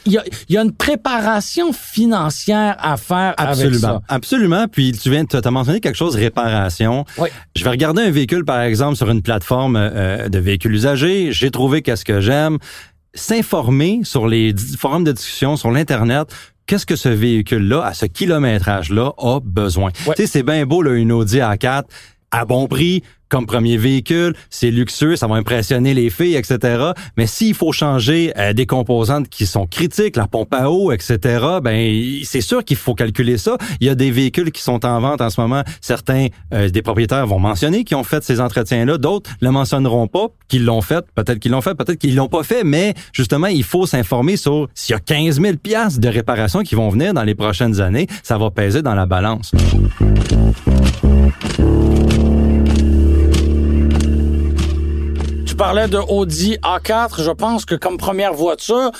il 0.05 0.13
y 0.13 0.17
a, 0.17 0.23
il 0.49 0.55
y 0.55 0.57
a 0.57 0.61
une 0.61 0.71
préparation 0.71 1.73
financière 1.73 2.77
à 2.79 2.97
faire 2.97 3.33
avec 3.37 3.51
Absolument. 3.51 3.79
ça. 3.79 4.01
Absolument. 4.07 4.67
Puis 4.67 4.91
tu 4.93 5.09
viens, 5.09 5.25
tu 5.25 5.35
as 5.35 5.51
mentionné 5.51 5.79
quelque 5.79 5.97
chose, 5.97 6.15
réparation. 6.15 7.05
Oui. 7.17 7.29
Je 7.55 7.63
vais 7.63 7.69
regarder 7.69 8.03
un 8.03 8.11
véhicule, 8.11 8.45
par 8.45 8.61
exemple, 8.61 8.95
sur 8.95 9.09
une 9.09 9.21
plateforme 9.21 9.75
euh, 9.75 10.29
de 10.29 10.39
véhicules 10.39 10.73
usagés. 10.73 11.31
J'ai 11.31 11.51
trouvé 11.51 11.81
qu'est-ce 11.81 12.05
que 12.05 12.21
j'aime. 12.21 12.57
S'informer 13.13 14.01
sur 14.03 14.27
les 14.27 14.53
forums 14.77 15.03
de 15.03 15.11
discussion 15.11 15.55
sur 15.55 15.71
l'Internet. 15.71 16.27
Qu'est-ce 16.67 16.85
que 16.85 16.95
ce 16.95 17.09
véhicule-là, 17.09 17.83
à 17.85 17.93
ce 17.93 18.07
kilométrage-là, 18.07 19.11
a 19.17 19.39
besoin? 19.39 19.91
Ouais. 20.07 20.15
Tu 20.15 20.23
sais, 20.23 20.27
c'est 20.27 20.43
bien 20.43 20.65
beau, 20.65 20.81
là, 20.81 20.93
une 20.93 21.11
Audi 21.11 21.37
A4 21.37 21.83
à 22.31 22.45
bon 22.45 22.67
prix, 22.67 23.03
comme 23.29 23.45
premier 23.45 23.77
véhicule, 23.77 24.35
c'est 24.49 24.71
luxueux, 24.71 25.15
ça 25.15 25.27
va 25.27 25.35
impressionner 25.35 25.93
les 25.93 26.09
filles, 26.09 26.35
etc. 26.35 26.91
Mais 27.17 27.27
s'il 27.27 27.53
faut 27.53 27.71
changer 27.71 28.31
euh, 28.37 28.53
des 28.53 28.65
composantes 28.65 29.29
qui 29.29 29.45
sont 29.45 29.65
critiques, 29.65 30.15
la 30.15 30.27
pompe 30.27 30.53
à 30.53 30.69
eau, 30.69 30.91
etc., 30.91 31.17
ben 31.61 32.01
c'est 32.23 32.41
sûr 32.41 32.63
qu'il 32.63 32.77
faut 32.77 32.93
calculer 32.93 33.37
ça. 33.37 33.57
Il 33.79 33.87
y 33.87 33.89
a 33.89 33.95
des 33.95 34.11
véhicules 34.11 34.51
qui 34.51 34.61
sont 34.61 34.85
en 34.85 34.99
vente 34.99 35.21
en 35.21 35.29
ce 35.29 35.41
moment. 35.41 35.63
Certains 35.81 36.27
euh, 36.53 36.69
des 36.69 36.81
propriétaires 36.81 37.25
vont 37.25 37.39
mentionner 37.39 37.83
qu'ils 37.83 37.97
ont 37.97 38.03
fait 38.03 38.23
ces 38.23 38.39
entretiens-là, 38.39 38.97
d'autres 38.97 39.29
le 39.41 39.51
mentionneront 39.51 40.07
pas, 40.07 40.27
qu'ils 40.47 40.65
l'ont 40.65 40.81
fait, 40.81 41.05
peut-être 41.15 41.39
qu'ils 41.39 41.51
l'ont 41.51 41.61
fait, 41.61 41.75
peut-être 41.75 41.97
qu'ils 41.97 42.15
l'ont 42.15 42.29
pas 42.29 42.43
fait, 42.43 42.63
mais 42.63 42.93
justement, 43.11 43.47
il 43.47 43.63
faut 43.63 43.85
s'informer 43.85 44.37
sur 44.37 44.69
s'il 44.73 44.93
y 44.93 44.95
a 44.95 44.99
15 44.99 45.41
000 45.41 45.57
piastres 45.57 45.99
de 45.99 46.09
réparation 46.09 46.61
qui 46.61 46.75
vont 46.75 46.89
venir 46.89 47.13
dans 47.13 47.23
les 47.23 47.35
prochaines 47.35 47.81
années, 47.81 48.07
ça 48.23 48.37
va 48.37 48.51
peser 48.51 48.81
dans 48.81 48.95
la 48.95 49.05
balance. 49.05 49.51
Tu 55.55 55.59
parlais 55.59 55.87
de 55.87 55.99
Audi 56.09 56.57
A4. 56.63 57.23
Je 57.23 57.31
pense 57.31 57.63
que 57.63 57.75
comme 57.75 57.95
première 57.95 58.33
voiture, 58.33 58.91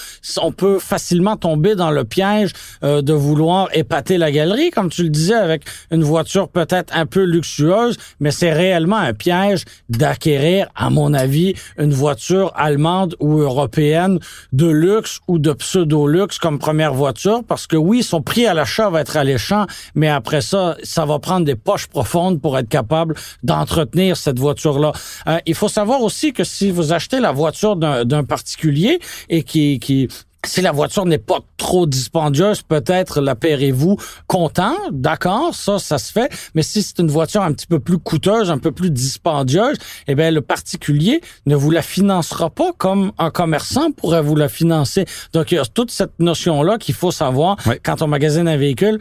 on 0.41 0.53
peut 0.53 0.79
facilement 0.79 1.35
tomber 1.35 1.75
dans 1.75 1.91
le 1.91 2.05
piège 2.05 2.51
euh, 2.81 3.01
de 3.01 3.11
vouloir 3.11 3.67
épater 3.73 4.17
la 4.17 4.31
galerie, 4.31 4.69
comme 4.69 4.89
tu 4.89 5.03
le 5.03 5.09
disais, 5.09 5.33
avec 5.33 5.63
une 5.91 6.03
voiture 6.03 6.47
peut-être 6.47 6.95
un 6.95 7.05
peu 7.07 7.23
luxueuse, 7.23 7.97
mais 8.21 8.31
c'est 8.31 8.53
réellement 8.53 8.95
un 8.95 9.13
piège 9.13 9.65
d'acquérir, 9.89 10.69
à 10.77 10.89
mon 10.89 11.13
avis, 11.13 11.55
une 11.77 11.91
voiture 11.91 12.53
allemande 12.55 13.17
ou 13.19 13.39
européenne 13.39 14.19
de 14.53 14.67
luxe 14.67 15.19
ou 15.27 15.39
de 15.39 15.51
pseudo-luxe 15.51 16.39
comme 16.39 16.57
première 16.57 16.93
voiture, 16.93 17.43
parce 17.45 17.67
que 17.67 17.75
oui, 17.75 18.01
son 18.01 18.21
prix 18.21 18.47
à 18.47 18.53
l'achat 18.53 18.89
va 18.89 19.01
être 19.01 19.17
alléchant, 19.17 19.65
mais 19.93 20.07
après 20.07 20.39
ça, 20.39 20.77
ça 20.83 21.05
va 21.05 21.19
prendre 21.19 21.45
des 21.45 21.55
poches 21.55 21.87
profondes 21.87 22.39
pour 22.39 22.57
être 22.57 22.69
capable 22.69 23.15
d'entretenir 23.43 24.15
cette 24.15 24.39
voiture-là. 24.39 24.93
Euh, 25.27 25.39
il 25.45 25.53
faut 25.53 25.67
savoir 25.67 26.01
aussi 26.01 26.31
que 26.31 26.44
si 26.45 26.71
vous 26.71 26.93
achetez 26.93 27.19
la 27.19 27.31
voiture 27.31 27.75
d'un 27.75 28.23
particulier 28.23 28.99
et 29.29 29.43
qui, 29.43 29.79
qui 29.79 30.08
si 30.45 30.62
la 30.62 30.71
voiture 30.71 31.05
n'est 31.05 31.17
pas 31.17 31.39
trop 31.58 31.86
dispendieuse, 31.86 32.62
peut-être 32.62 33.21
la 33.21 33.36
paierez-vous 33.36 33.97
content, 34.27 34.75
d'accord, 34.91 35.55
ça, 35.55 35.79
ça 35.79 35.97
se 35.97 36.12
fait. 36.12 36.31
Mais 36.53 36.62
si 36.62 36.84
c'est 36.84 36.99
une 36.99 37.10
voiture 37.10 37.41
un 37.41 37.53
petit 37.53 37.67
peu 37.67 37.79
plus 37.79 37.97
coûteuse, 37.97 38.51
un 38.51 38.58
peu 38.58 38.71
plus 38.71 38.91
dispendieuse, 38.91 39.77
eh 40.08 40.15
bien, 40.15 40.31
le 40.31 40.41
particulier 40.41 41.21
ne 41.45 41.55
vous 41.55 41.71
la 41.71 41.81
financera 41.81 42.49
pas 42.49 42.71
comme 42.77 43.12
un 43.17 43.31
commerçant 43.31 43.91
pourrait 43.91 44.21
vous 44.21 44.36
la 44.36 44.49
financer. 44.49 45.05
Donc, 45.34 45.51
il 45.51 45.55
y 45.55 45.58
a 45.58 45.65
toute 45.65 45.91
cette 45.91 46.19
notion-là 46.19 46.77
qu'il 46.77 46.95
faut 46.95 47.12
savoir 47.12 47.58
quand 47.84 48.01
on 48.01 48.08
magasine 48.08 48.47
un 48.47 48.58
véhicule. 48.58 48.99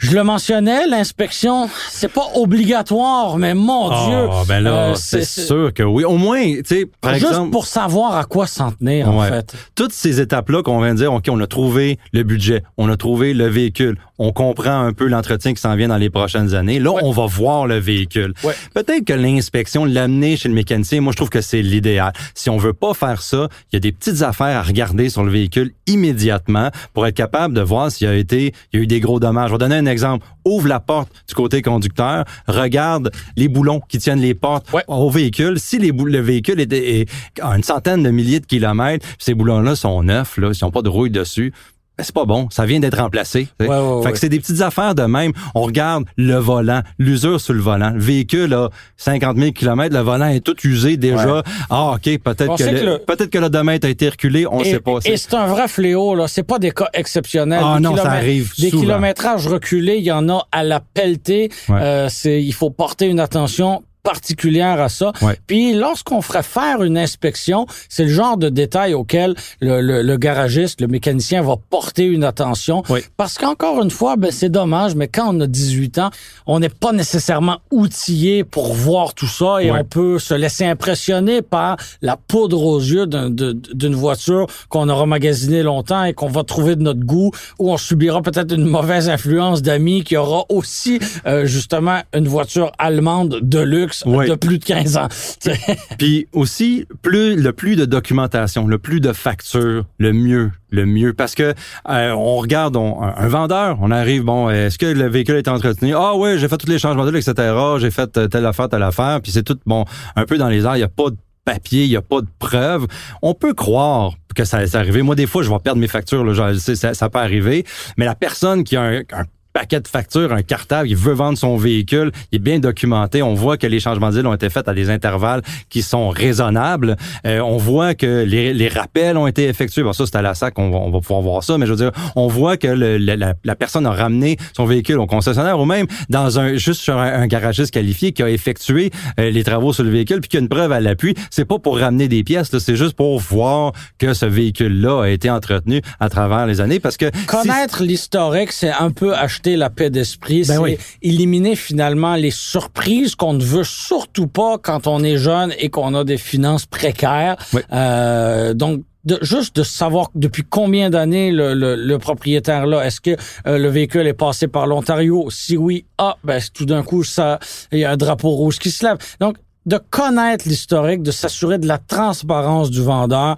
Je 0.00 0.12
le 0.14 0.22
mentionnais, 0.22 0.86
l'inspection, 0.86 1.68
c'est 1.90 2.12
pas 2.12 2.26
obligatoire, 2.36 3.36
mais 3.36 3.54
mon 3.54 3.88
Dieu. 3.88 4.28
Ah, 4.30 4.42
ben 4.46 4.60
là, 4.60 4.90
euh, 4.90 4.94
c'est 4.94 5.24
sûr 5.24 5.74
que 5.74 5.82
oui. 5.82 6.04
Au 6.04 6.16
moins, 6.16 6.40
tu 6.40 6.62
sais, 6.66 6.86
par 7.00 7.14
juste 7.14 7.26
exemple... 7.26 7.50
pour 7.50 7.66
savoir 7.66 8.16
à 8.16 8.22
quoi 8.24 8.46
s'en 8.46 8.70
tenir, 8.70 9.08
en 9.08 9.20
fait. 9.22 9.54
Toutes 9.74 9.92
ces 9.92 10.20
étapes-là 10.20 10.62
qu'on 10.62 10.80
vient 10.80 10.94
de 10.94 10.98
dire, 11.00 11.12
OK, 11.12 11.24
on 11.28 11.40
a 11.40 11.48
trouvé 11.48 11.98
le 12.12 12.22
budget, 12.22 12.62
on 12.76 12.88
a 12.88 12.96
trouvé 12.96 13.34
le 13.34 13.48
véhicule, 13.48 13.98
on 14.20 14.30
comprend 14.32 14.80
un 14.82 14.92
peu 14.92 15.06
l'entretien 15.08 15.52
qui 15.52 15.60
s'en 15.60 15.74
vient 15.74 15.88
dans 15.88 15.96
les 15.96 16.10
prochaines 16.10 16.54
années. 16.54 16.78
Là, 16.78 16.92
Ouais. 16.92 17.00
on 17.02 17.10
va 17.10 17.26
voir 17.26 17.66
le 17.66 17.78
véhicule. 17.78 18.34
Ouais. 18.44 18.54
Peut-être 18.74 19.04
que 19.04 19.12
l'inspection, 19.12 19.84
l'amener 19.84 20.36
chez 20.36 20.48
le 20.48 20.54
mécanicien, 20.54 21.00
moi, 21.00 21.10
je 21.10 21.16
trouve 21.16 21.28
que 21.30 21.40
c'est 21.40 21.60
l'idéal. 21.62 22.12
Si 22.34 22.50
on 22.50 22.56
veut 22.56 22.72
pas 22.72 22.94
faire 22.94 23.20
ça, 23.20 23.48
il 23.72 23.74
y 23.74 23.78
a 23.78 23.80
des 23.80 23.90
petites 23.92 24.22
affaires 24.22 24.58
à 24.58 24.62
regarder 24.62 25.08
sur 25.08 25.24
le 25.24 25.30
véhicule 25.32 25.72
immédiatement 25.88 26.70
pour 26.94 27.04
être 27.06 27.16
capable 27.16 27.52
de 27.54 27.62
voir 27.62 27.90
s'il 27.90 28.06
y 28.06 28.10
a 28.10 28.14
été, 28.14 28.54
il 28.72 28.76
y 28.78 28.80
a 28.80 28.82
eu 28.84 28.86
des 28.86 29.00
gros 29.00 29.18
dommages. 29.18 29.48
Je 29.48 29.54
vais 29.54 29.58
donner 29.58 29.74
un 29.76 29.86
exemple. 29.88 30.26
Ouvre 30.44 30.68
la 30.68 30.80
porte 30.80 31.10
du 31.28 31.34
côté 31.34 31.62
conducteur, 31.62 32.24
regarde 32.46 33.10
les 33.36 33.48
boulons 33.48 33.80
qui 33.88 33.98
tiennent 33.98 34.20
les 34.20 34.34
portes 34.34 34.72
Ouais. 34.72 34.84
au 34.88 35.10
véhicule. 35.10 35.58
Si 35.58 35.78
les 35.78 35.90
le 35.92 36.20
véhicule 36.20 36.60
est, 36.60 36.72
est 36.72 37.08
à 37.42 37.56
une 37.56 37.62
centaine 37.62 38.02
de 38.02 38.10
milliers 38.10 38.40
de 38.40 38.46
kilomètres, 38.46 39.06
ces 39.18 39.34
boulons-là 39.34 39.74
sont 39.76 40.02
neufs, 40.02 40.36
là, 40.38 40.50
ils 40.52 40.64
n'ont 40.64 40.70
pas 40.70 40.82
de 40.82 40.88
rouille 40.88 41.10
dessus, 41.10 41.52
c'est 42.00 42.12
pas 42.14 42.24
bon. 42.24 42.48
Ça 42.50 42.64
vient 42.66 42.80
d'être 42.80 42.98
remplacé. 42.98 43.48
Ouais, 43.60 43.68
ouais, 43.68 44.02
fait 44.04 44.12
que 44.12 44.18
c'est 44.18 44.28
des 44.28 44.38
petites 44.40 44.60
affaires 44.60 44.94
de 44.94 45.02
même. 45.02 45.32
On 45.54 45.62
regarde 45.62 46.04
le 46.16 46.36
volant, 46.36 46.82
l'usure 46.98 47.40
sur 47.40 47.54
le 47.54 47.60
volant. 47.60 47.90
Le 47.90 48.00
véhicule 48.00 48.52
a 48.54 48.68
50 48.96 49.36
000 49.36 49.52
km, 49.52 49.94
le 49.94 50.00
volant 50.02 50.28
est 50.28 50.40
tout 50.40 50.56
usé 50.64 50.96
déjà. 50.96 51.42
Ah, 51.70 51.92
OK, 51.94 52.02
peut-être 52.18 52.56
que, 52.56 52.62
le, 52.64 52.80
que 52.80 52.84
le- 52.84 52.98
peut-être 52.98 53.30
que 53.30 53.38
l'odomètre 53.38 53.86
a 53.86 53.90
été 53.90 54.08
reculé, 54.08 54.46
on 54.46 54.60
et, 54.60 54.70
sait 54.72 54.80
pas. 54.80 54.98
Et 55.04 55.16
c'est 55.16 55.34
un 55.34 55.46
vrai 55.46 55.68
fléau, 55.68 56.14
là. 56.14 56.28
C'est 56.28 56.42
pas 56.42 56.58
des 56.58 56.70
cas 56.70 56.88
exceptionnels. 56.94 57.60
Ah 57.62 57.76
Des 57.76 57.82
non, 57.82 57.96
ça 57.96 58.10
arrive 58.12 58.52
Des 58.58 58.70
souvent. 58.70 58.82
kilométrages 58.82 59.46
reculés, 59.46 59.96
il 59.98 60.04
y 60.04 60.12
en 60.12 60.28
a 60.28 60.46
à 60.52 60.62
la 60.64 60.80
pelletée. 60.80 61.50
Euh, 61.70 62.08
c'est, 62.10 62.42
il 62.42 62.52
faut 62.54 62.70
porter 62.70 63.06
une 63.06 63.20
attention 63.20 63.82
particulière 64.02 64.80
à 64.80 64.88
ça. 64.88 65.12
Ouais. 65.22 65.38
Puis 65.46 65.74
lorsqu'on 65.74 66.22
ferait 66.22 66.42
faire 66.42 66.82
une 66.82 66.96
inspection, 66.98 67.66
c'est 67.88 68.04
le 68.04 68.10
genre 68.10 68.36
de 68.36 68.48
détail 68.48 68.94
auquel 68.94 69.34
le, 69.60 69.80
le- 69.80 70.02
le 70.02 70.16
garagiste, 70.16 70.80
le 70.80 70.86
mécanicien 70.86 71.42
va 71.42 71.56
porter 71.70 72.04
une 72.06 72.24
attention. 72.24 72.82
Parce 73.16 73.36
qu'encore 73.38 73.82
une 73.82 73.90
fois, 73.90 74.16
ben, 74.16 74.30
c'est 74.30 74.48
dommage, 74.48 74.94
mais 74.94 75.08
quand 75.08 75.34
on 75.34 75.40
a 75.40 75.46
18 75.46 75.98
ans, 75.98 76.10
on 76.46 76.60
n'est 76.60 76.68
pas 76.68 76.92
nécessairement 76.92 77.58
outillé 77.70 78.44
pour 78.44 78.72
voir 78.74 79.14
tout 79.14 79.26
ça 79.26 79.62
et 79.62 79.70
Ouais. 79.70 79.80
on 79.80 79.84
peut 79.84 80.18
se 80.18 80.34
laisser 80.34 80.64
impressionner 80.64 81.42
par 81.42 81.76
la 82.00 82.16
poudre 82.16 82.64
aux 82.64 82.78
yeux 82.80 83.06
d'une 83.06 83.94
voiture 83.94 84.46
qu'on 84.68 84.88
aura 84.88 85.06
magasinée 85.06 85.62
longtemps 85.62 86.04
et 86.04 86.14
qu'on 86.14 86.28
va 86.28 86.44
trouver 86.44 86.76
de 86.76 86.82
notre 86.82 87.00
goût 87.00 87.30
ou 87.58 87.70
on 87.72 87.76
subira 87.76 88.22
peut-être 88.22 88.52
une 88.54 88.64
mauvaise 88.64 89.08
influence 89.08 89.62
d'amis 89.62 90.04
qui 90.04 90.16
aura 90.16 90.44
aussi 90.48 90.98
euh, 91.26 91.44
justement 91.46 92.00
une 92.14 92.28
voiture 92.28 92.72
allemande 92.78 93.40
de 93.42 93.58
luxe 93.60 93.87
Ouais. 94.06 94.28
de 94.28 94.34
plus 94.34 94.58
de 94.58 94.64
15 94.64 94.96
ans. 94.96 95.08
Puis 95.98 96.26
aussi, 96.32 96.86
plus 97.02 97.36
le 97.36 97.52
plus 97.52 97.76
de 97.76 97.84
documentation, 97.84 98.66
le 98.66 98.78
plus 98.78 99.00
de 99.00 99.12
factures, 99.12 99.84
le 99.98 100.12
mieux, 100.12 100.50
le 100.70 100.86
mieux. 100.86 101.12
Parce 101.12 101.34
que 101.34 101.54
euh, 101.88 102.10
on 102.12 102.36
regarde 102.36 102.76
on- 102.76 103.02
un, 103.02 103.14
un 103.16 103.28
vendeur, 103.28 103.78
on 103.80 103.90
arrive, 103.90 104.22
bon, 104.24 104.50
est-ce 104.50 104.78
que 104.78 104.86
le 104.86 105.08
véhicule 105.08 105.36
est 105.36 105.48
entretenu? 105.48 105.94
Ah 105.94 106.14
oui, 106.16 106.38
j'ai 106.38 106.48
fait 106.48 106.56
tous 106.58 106.68
les 106.70 106.78
changements 106.78 107.04
d'huile, 107.06 107.16
etc. 107.16 107.52
J'ai 107.78 107.90
fait 107.90 108.16
euh, 108.16 108.28
telle 108.28 108.46
affaire, 108.46 108.68
telle 108.68 108.82
affaire. 108.82 109.20
Puis 109.22 109.32
c'est 109.32 109.42
tout, 109.42 109.58
bon, 109.66 109.84
un 110.16 110.24
peu 110.24 110.38
dans 110.38 110.48
les 110.48 110.64
airs, 110.64 110.76
il 110.76 110.80
n'y 110.80 110.84
a 110.84 110.88
pas 110.88 111.10
de 111.10 111.16
papier, 111.44 111.84
il 111.84 111.88
n'y 111.90 111.96
a 111.96 112.02
pas 112.02 112.20
de 112.20 112.28
preuves. 112.38 112.86
On 113.22 113.32
peut 113.34 113.54
croire 113.54 114.12
que 114.34 114.44
ça 114.44 114.62
est 114.62 114.74
arrivé. 114.74 115.02
Moi, 115.02 115.14
des 115.14 115.26
fois, 115.26 115.42
je 115.42 115.50
vais 115.50 115.58
perdre 115.58 115.80
mes 115.80 115.88
factures, 115.88 116.24
là, 116.24 116.32
genre, 116.34 116.52
je 116.52 116.58
sais, 116.58 116.76
ça, 116.76 116.92
ça 116.94 117.08
peut 117.08 117.18
arriver. 117.18 117.64
Mais 117.96 118.04
la 118.04 118.14
personne 118.14 118.62
qui 118.64 118.76
a 118.76 118.82
un, 118.82 118.98
un 119.12 119.24
paquet 119.58 119.80
de 119.80 119.88
factures, 119.88 120.32
un 120.32 120.42
cartable, 120.42 120.88
il 120.88 120.94
veut 120.96 121.14
vendre 121.14 121.36
son 121.36 121.56
véhicule, 121.56 122.12
il 122.30 122.36
est 122.36 122.38
bien 122.38 122.60
documenté. 122.60 123.22
On 123.24 123.34
voit 123.34 123.56
que 123.56 123.66
les 123.66 123.80
changements 123.80 124.10
d'huile 124.10 124.28
ont 124.28 124.32
été 124.34 124.50
faits 124.50 124.68
à 124.68 124.72
des 124.72 124.88
intervalles 124.88 125.42
qui 125.68 125.82
sont 125.82 126.10
raisonnables. 126.10 126.96
Euh, 127.26 127.40
on 127.40 127.56
voit 127.56 127.94
que 127.94 128.22
les, 128.24 128.54
les 128.54 128.68
rappels 128.68 129.16
ont 129.16 129.26
été 129.26 129.48
effectués. 129.48 129.82
Bon, 129.82 129.92
ça, 129.92 130.04
c'est 130.06 130.14
à 130.14 130.22
la 130.22 130.34
SAC, 130.34 130.56
on 130.60 130.70
va, 130.70 130.78
on 130.78 130.90
va 130.92 131.00
pouvoir 131.00 131.22
voir 131.22 131.42
ça, 131.42 131.58
mais 131.58 131.66
je 131.66 131.72
veux 131.72 131.76
dire, 131.76 131.90
on 132.14 132.28
voit 132.28 132.56
que 132.56 132.68
le- 132.68 132.98
la, 132.98 133.34
la 133.44 133.56
personne 133.56 133.84
a 133.84 133.90
ramené 133.90 134.36
son 134.56 134.64
véhicule 134.64 134.98
au 135.00 135.06
concessionnaire 135.06 135.58
ou 135.58 135.64
même 135.64 135.86
dans 136.08 136.38
un 136.38 136.54
juste 136.54 136.80
sur 136.82 136.96
un, 136.96 137.12
un 137.22 137.26
garagiste 137.26 137.72
qualifié 137.72 138.12
qui 138.12 138.22
a 138.22 138.30
effectué 138.30 138.92
euh, 139.18 139.30
les 139.30 139.42
travaux 139.42 139.72
sur 139.72 139.82
le 139.82 139.90
véhicule 139.90 140.20
puis 140.20 140.28
qui 140.28 140.36
a 140.36 140.40
une 140.40 140.48
preuve 140.48 140.70
à 140.70 140.78
l'appui. 140.80 141.14
C'est 141.30 141.44
pas 141.46 141.58
pour 141.58 141.78
ramener 141.80 142.06
des 142.06 142.22
pièces, 142.22 142.56
c'est 142.56 142.76
juste 142.76 142.94
pour 142.94 143.18
voir 143.18 143.72
que 143.98 144.14
ce 144.14 144.26
véhicule-là 144.26 145.02
a 145.02 145.08
été 145.08 145.28
entretenu 145.30 145.82
à 145.98 146.08
travers 146.08 146.46
les 146.46 146.60
années 146.60 146.78
parce 146.78 146.96
que 146.96 147.06
si- 147.12 147.26
Connaître 147.26 147.82
l'historique, 147.82 148.52
c'est 148.52 148.70
un 148.70 148.90
peu 148.92 149.14
acheter 149.16 149.47
la 149.56 149.70
paix 149.70 149.90
d'esprit. 149.90 150.40
Ben 150.40 150.54
c'est 150.54 150.58
oui. 150.58 150.78
éliminer 151.02 151.56
finalement 151.56 152.14
les 152.14 152.30
surprises 152.30 153.14
qu'on 153.14 153.34
ne 153.34 153.44
veut 153.44 153.64
surtout 153.64 154.26
pas 154.26 154.58
quand 154.58 154.86
on 154.86 155.02
est 155.02 155.16
jeune 155.16 155.52
et 155.58 155.70
qu'on 155.70 155.94
a 155.94 156.04
des 156.04 156.18
finances 156.18 156.66
précaires. 156.66 157.36
Oui. 157.52 157.62
Euh, 157.72 158.54
donc, 158.54 158.82
de, 159.04 159.18
juste 159.22 159.56
de 159.56 159.62
savoir 159.62 160.10
depuis 160.14 160.42
combien 160.42 160.90
d'années 160.90 161.30
le, 161.32 161.54
le, 161.54 161.76
le 161.76 161.98
propriétaire 161.98 162.66
là, 162.66 162.84
est-ce 162.84 163.00
que 163.00 163.16
euh, 163.46 163.56
le 163.58 163.68
véhicule 163.68 164.06
est 164.06 164.12
passé 164.12 164.48
par 164.48 164.66
l'Ontario? 164.66 165.28
Si 165.30 165.56
oui, 165.56 165.86
ah, 165.96 166.16
ben 166.24 166.40
tout 166.52 166.66
d'un 166.66 166.82
coup, 166.82 167.04
ça, 167.04 167.38
il 167.72 167.78
y 167.78 167.84
a 167.84 167.92
un 167.92 167.96
drapeau 167.96 168.30
rouge 168.30 168.58
qui 168.58 168.70
se 168.70 168.84
lève. 168.84 168.98
Donc, 169.20 169.36
de 169.66 169.78
connaître 169.90 170.48
l'historique, 170.48 171.02
de 171.02 171.10
s'assurer 171.10 171.58
de 171.58 171.66
la 171.66 171.78
transparence 171.78 172.70
du 172.70 172.82
vendeur, 172.82 173.36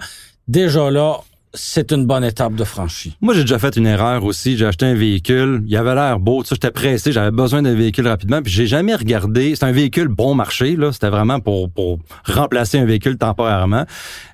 déjà 0.48 0.90
là, 0.90 1.20
c'est 1.52 1.92
une 1.92 2.06
bonne 2.06 2.24
étape 2.24 2.54
de 2.54 2.64
franchie. 2.64 3.16
Moi, 3.20 3.34
j'ai 3.34 3.42
déjà 3.42 3.58
fait 3.58 3.76
une 3.76 3.86
erreur 3.86 4.24
aussi. 4.24 4.56
J'ai 4.56 4.66
acheté 4.66 4.86
un 4.86 4.94
véhicule. 4.94 5.62
Il 5.66 5.76
avait 5.76 5.94
l'air 5.94 6.18
beau. 6.20 6.42
Tu 6.42 6.54
j'étais 6.54 6.70
pressé. 6.70 7.12
J'avais 7.12 7.30
besoin 7.30 7.62
d'un 7.62 7.74
véhicule 7.74 8.06
rapidement. 8.06 8.40
Puis 8.42 8.52
j'ai 8.52 8.66
jamais 8.66 8.94
regardé. 8.94 9.54
C'est 9.56 9.64
un 9.64 9.72
véhicule 9.72 10.08
bon 10.08 10.34
marché. 10.34 10.76
Là, 10.76 10.92
c'était 10.92 11.10
vraiment 11.10 11.40
pour 11.40 11.70
pour 11.70 11.98
remplacer 12.24 12.78
un 12.78 12.84
véhicule 12.84 13.18
temporairement. 13.18 13.84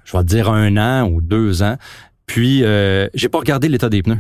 Je 0.05 0.17
vais 0.17 0.23
te 0.25 0.29
dire 0.29 0.51
un 0.51 0.77
an 0.77 1.09
ou 1.09 1.21
deux 1.21 1.63
ans. 1.63 1.77
Puis 2.27 2.65
euh, 2.65 3.09
j'ai 3.15 3.29
pas 3.29 3.39
regardé 3.39 3.69
l'état 3.69 3.89
des 3.89 4.03
pneus. 4.03 4.19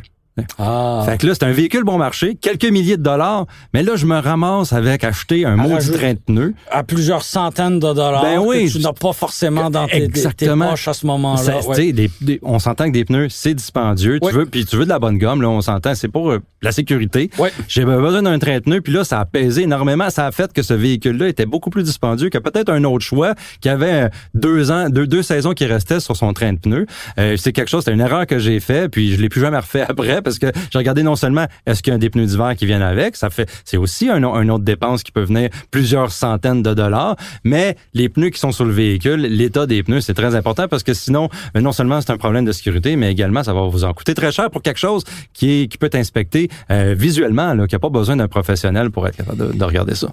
Ah. 0.59 1.03
Fait 1.07 1.19
que 1.19 1.27
là, 1.27 1.33
c'est 1.35 1.45
un 1.45 1.53
véhicule 1.53 1.85
bon 1.85 1.99
marché, 1.99 2.35
quelques 2.35 2.65
milliers 2.71 2.97
de 2.97 3.03
dollars, 3.03 3.47
mais 3.73 3.83
là, 3.83 3.97
je 3.97 4.07
me 4.07 4.19
ramasse 4.19 4.73
avec 4.73 5.03
acheter 5.05 5.45
un 5.47 5.57
maudit 5.57 5.91
train 5.93 6.13
de 6.15 6.19
pneus. 6.19 6.55
à 6.71 6.83
plusieurs 6.85 7.23
centaines 7.23 7.79
de 7.79 7.93
dollars 7.93 8.23
Ben 8.23 8.39
oui. 8.39 8.67
que 8.67 8.73
tu 8.73 8.79
n'as 8.81 8.93
pas 8.93 9.13
forcément 9.13 9.71
dans 9.71 9.87
tes, 9.87 10.03
Exactement. 10.03 10.71
poches 10.71 10.89
à 10.89 10.93
ce 10.95 11.07
moment-là. 11.07 11.61
Ouais. 11.67 11.93
des- 11.93 12.11
des- 12.21 12.39
on 12.43 12.59
s'entend 12.59 12.87
que 12.87 12.93
des 12.93 13.05
pneus, 13.05 13.29
c'est 13.31 13.55
dispendieux. 13.55 14.19
Oui. 14.23 14.31
Tu 14.31 14.37
veux, 14.37 14.47
puis 14.47 14.65
tu 14.67 14.77
veux 14.77 14.85
de 14.85 14.89
la 14.91 14.99
bonne 14.99 15.19
gomme, 15.19 15.41
là, 15.43 15.49
on 15.49 15.61
s'entend, 15.61 15.95
c'est 15.95 16.09
pour 16.09 16.31
euh, 16.31 16.41
la 16.63 16.73
sécurité. 16.73 17.31
Ouais. 17.39 17.51
J'ai 17.69 17.85
besoin 17.85 18.23
d'un 18.23 18.39
train 18.39 18.57
de 18.57 18.61
pneus, 18.61 18.81
puis 18.81 18.93
là, 18.93 19.05
ça 19.05 19.21
a 19.21 19.25
pesé 19.25 19.63
énormément. 19.63 20.11
Ça 20.11 20.27
a 20.27 20.33
fait 20.33 20.53
que 20.53 20.63
ce 20.63 20.75
véhicule-là 20.75 21.29
était 21.29 21.47
beaucoup 21.47 21.71
plus 21.71 21.83
dispendieux 21.83 22.29
que 22.29 22.39
peut-être 22.39 22.71
un 22.71 22.85
autre 22.85 23.05
choix 23.05 23.35
qui 23.61 23.69
avait 23.69 24.05
euh, 24.05 24.09
deux 24.35 24.71
ans, 24.71 24.89
deux, 24.91 25.07
deux 25.07 25.23
saisons 25.23 25.53
qui 25.53 25.65
restaient 25.67 26.01
sur 26.01 26.17
son 26.17 26.33
train 26.33 26.53
de 26.53 26.59
pneus. 26.59 26.87
Euh, 27.19 27.37
c'est 27.37 27.53
quelque 27.53 27.69
chose, 27.69 27.85
c'est 27.85 27.93
une 27.93 28.01
erreur 28.01 28.27
que 28.27 28.39
j'ai 28.39 28.61
fait, 28.61 28.89
puis 28.89 29.15
je 29.15 29.21
l'ai 29.21 29.29
plus 29.29 29.41
jamais 29.41 29.59
refait 29.59 29.85
après 29.89 30.21
parce 30.27 30.41
que 30.41 30.51
j'ai 30.71 30.79
regardé 30.79 31.05
non 31.05 31.15
seulement 31.15 31.47
est-ce 31.67 31.85
qu'il 31.85 31.93
y 31.93 31.97
a 31.97 31.99
des 31.99 32.11
pneus 32.11 32.27
d'hiver 32.27 32.57
qui 32.57 32.67
viennent 32.67 32.83
avec, 32.83 33.15
ça 33.15 33.31
fait, 33.31 33.49
c'est 33.65 33.77
aussi 33.77 34.09
un, 34.09 34.25
autre 34.25 34.65
dépense 34.65 35.05
qui 35.05 35.13
peut 35.13 35.23
venir 35.23 35.51
plusieurs 35.71 36.11
centaines 36.11 36.65
de 36.65 36.75
dollars, 36.75 37.15
mais 37.45 37.77
les 37.95 38.09
pneus 38.09 38.31
qui 38.31 38.41
sont 38.41 38.51
sur 38.51 38.65
le 38.65 38.73
véhicule, 38.73 39.21
l'état 39.21 39.67
des 39.67 39.85
pneus, 39.85 40.01
c'est 40.01 40.15
très 40.15 40.35
important 40.35 40.67
parce 40.67 40.83
que 40.83 40.95
sinon, 40.95 41.29
euh, 41.57 41.61
non 41.61 41.71
seulement 41.71 42.01
c'est 42.01 42.11
un 42.11 42.17
problème 42.17 42.45
de 42.45 42.51
sécurité, 42.51 42.97
mais 42.97 43.13
également 43.13 43.45
ça 43.45 43.55
va 43.55 43.69
vous 43.69 43.85
en 43.85 43.93
coûter 43.93 44.15
très 44.15 44.33
cher 44.33 44.51
pour 44.51 44.63
quelque 44.63 44.81
chose 44.81 45.05
qui 45.33 45.69
peut 45.79 45.87
être 45.87 45.95
inspecté 45.95 46.49
euh, 46.73 46.97
visuellement, 46.99 47.67
qui 47.69 47.77
a 47.77 47.79
pas 47.79 47.89
besoin 47.89 48.17
d'un 48.17 48.27
professionnel 48.27 48.91
pour 48.91 49.07
être 49.07 49.17
capable 49.17 49.57
de 49.57 49.65
regarder 49.65 49.95
ça. 49.95 50.09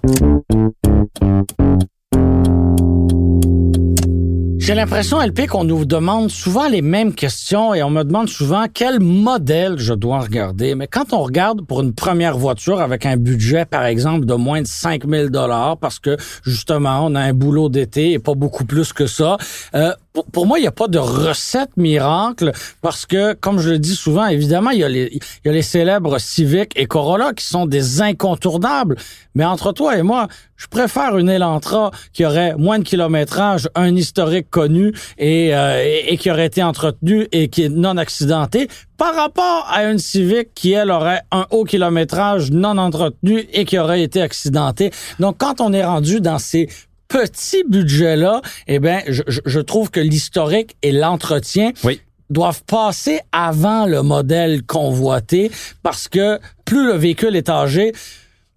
J'ai 4.65 4.76
l'impression, 4.76 5.19
LP, 5.19 5.45
qu'on 5.47 5.65
nous 5.65 5.84
demande 5.84 6.32
souvent 6.32 6.69
les 6.69 6.82
mêmes 6.82 7.13
questions 7.13 7.73
et 7.73 7.84
on 7.84 7.89
me 7.89 8.02
demande 8.04 8.30
souvent 8.30 8.67
quel 8.73 9.02
modèle 9.02 9.78
je 9.78 9.93
dois 9.93 10.21
regarder. 10.21 10.73
Mais 10.73 10.88
quand 10.88 11.12
on 11.12 11.21
regarde 11.21 11.65
pour 11.65 11.82
une 11.82 11.93
première 11.93 12.38
voiture 12.38 12.80
avec 12.80 13.06
un 13.06 13.17
budget, 13.17 13.65
par 13.65 13.84
exemple, 13.84 14.26
de 14.26 14.36
moins 14.36 14.62
de 14.62 14.67
5000 14.67 15.32
dollars, 15.32 15.76
parce 15.76 15.99
que 15.99 16.15
justement, 16.45 17.06
on 17.06 17.13
a 17.13 17.19
un 17.19 17.34
boulot 17.34 17.67
d'été 17.67 18.13
et 18.13 18.19
pas 18.19 18.36
beaucoup 18.36 18.63
plus 18.63 18.93
que 18.93 19.06
ça, 19.06 19.36
euh, 19.76 19.91
pour, 20.32 20.45
moi, 20.45 20.60
il 20.60 20.62
n'y 20.62 20.67
a 20.67 20.71
pas 20.71 20.88
de 20.88 20.99
recette 20.99 21.76
miracle 21.76 22.52
parce 22.82 23.06
que, 23.06 23.34
comme 23.34 23.60
je 23.60 23.71
le 23.71 23.80
dis 23.80 23.95
souvent, 23.95 24.28
évidemment, 24.28 24.69
il 24.69 24.80
y 24.80 24.84
a 24.84 24.89
les, 24.89 25.62
célèbres 25.62 26.19
Civic 26.19 26.71
et 26.76 26.86
Corolla 26.86 27.34
qui 27.34 27.45
sont 27.45 27.65
des 27.65 28.02
incontournables. 28.02 28.95
Mais 29.34 29.43
entre 29.43 29.71
toi 29.71 29.97
et 29.97 30.04
moi, 30.04 30.28
je 30.56 30.67
préfère 30.67 31.17
une 31.17 31.30
Elantra 31.30 31.91
qui 32.13 32.26
aurait 32.26 32.56
moins 32.56 32.78
de 32.78 32.84
kilométrage, 32.84 33.69
un 33.73 33.95
historique 33.95 34.49
connu 34.52 34.93
et, 35.17 35.56
euh, 35.56 36.15
qui 36.17 36.30
aurait 36.30 36.45
été 36.45 36.62
entretenue 36.62 37.28
et 37.32 37.47
qui 37.47 37.63
est 37.63 37.69
non 37.69 37.97
accidentée 37.97 38.67
par 38.97 39.15
rapport 39.15 39.67
à 39.71 39.86
une 39.86 39.97
Civic 39.97 40.54
qui, 40.54 40.73
elle, 40.73 40.91
aurait 40.91 41.21
un 41.32 41.47
haut 41.49 41.63
kilométrage 41.63 42.52
non 42.52 42.78
entretenu 42.78 43.47
et 43.52 43.65
qui 43.65 43.80
aurait 43.80 44.04
été 44.04 44.21
accidentée. 44.21 44.91
Donc, 45.19 45.38
quand 45.39 45.60
on 45.60 45.73
est 45.73 45.84
rendu 45.84 46.21
dans 46.21 46.38
ces 46.38 46.69
petits 47.13 47.63
budgets-là, 47.69 48.41
eh 48.67 48.80
bien, 48.80 49.02
je, 49.08 49.21
je- 49.28 49.41
je 49.45 49.60
trouve 49.60 49.89
que 49.91 49.99
l'historique 49.99 50.76
et 50.82 50.91
l'entretien 50.91 51.71
Oui. 51.84 52.02
doivent 52.30 52.63
passer 52.63 53.19
avant 53.32 53.86
le 53.86 54.02
modèle 54.02 54.63
convoité 54.63 55.52
parce 55.84 56.08
que 56.08 56.39
plus 56.65 56.86
le 56.88 56.93
véhicule 56.93 57.36
est 57.36 57.49
âgé, 57.49 57.93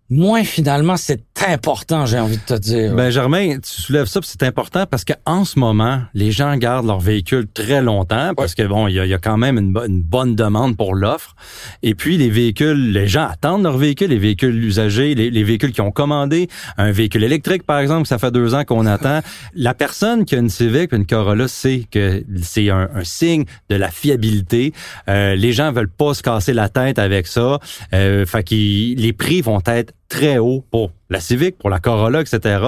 moins 0.09 0.45
finalement 0.45 0.97
c'est 0.97 1.21
important, 1.49 2.07
j'ai 2.07 2.19
envie 2.19 2.37
de 2.39 2.43
te 2.43 2.55
dire. 2.59 2.95
Ben 2.95 3.11
Germain, 3.11 3.59
tu 3.59 3.83
soulèves 3.83 4.07
ça, 4.07 4.21
c'est 4.23 4.43
important 4.43 4.87
parce 4.91 5.05
qu'en 5.05 5.45
ce 5.45 5.59
moment, 5.59 6.01
les 6.15 6.31
gens 6.33 6.57
gardent 6.57 6.87
leur 6.87 7.01
véhicule 7.01 7.47
très 7.53 7.83
longtemps 7.83 8.33
parce 8.37 8.55
que 8.55 8.63
bon, 8.63 8.89
il 8.89 8.95
y 8.95 9.01
a, 9.01 9.05
il 9.05 9.11
y 9.11 9.15
a 9.15 9.19
quand 9.19 9.37
même 9.37 9.59
une, 9.59 9.73
bo- 9.73 9.85
une 9.87 10.01
bonne 10.03 10.35
demande 10.35 10.77
pour 10.77 10.95
l'offre. 10.95 11.35
Et 11.83 11.95
puis 11.95 12.17
les 12.17 12.31
véhicules, 12.31 12.93
les 12.93 13.07
gens 13.07 13.27
attendent 13.29 13.65
leur 13.65 13.77
véhicule, 13.77 14.09
les 14.09 14.19
véhicules 14.19 14.65
usagés, 14.65 15.15
les, 15.15 15.31
les 15.31 15.45
véhicules 15.45 15.73
qui 15.73 15.81
ont 15.83 15.91
commandé, 15.91 16.49
un 16.79 16.91
véhicule 16.91 17.25
électrique 17.25 17.65
par 17.65 17.79
exemple, 17.81 18.07
ça 18.07 18.19
fait 18.19 18.31
deux 18.31 18.55
ans 18.55 18.65
qu'on 18.65 18.87
attend. 18.87 19.21
La 19.55 19.75
personne 19.75 20.25
qui 20.25 20.35
a 20.35 20.39
une 20.39 20.51
Civic, 20.51 20.93
une 20.93 21.07
Corolla, 21.07 21.49
sait 21.49 21.85
que 21.91 22.25
c'est 22.43 22.71
un, 22.71 22.89
un 22.95 23.05
signe 23.05 23.45
de 23.69 23.77
la 23.77 23.91
fiabilité. 23.91 24.73
Euh, 25.09 25.35
les 25.35 25.53
gens 25.53 25.71
veulent 25.73 25.89
pas 25.91 26.15
se 26.15 26.23
casser 26.23 26.53
la 26.55 26.69
tête 26.69 26.99
avec 26.99 27.27
ça. 27.27 27.59
Euh, 27.93 28.25
fait 28.27 28.43
qu'ils- 28.45 28.97
les 28.99 29.13
prix 29.13 29.43
vont 29.43 29.61
être 29.67 29.93
très 30.09 30.39
hauts 30.39 30.65
pour 30.71 30.93
la 31.11 31.21
Civic, 31.21 31.59
pour 31.59 31.71
la 31.71 31.79
Corolla, 31.79 32.21
etc. 32.21 32.59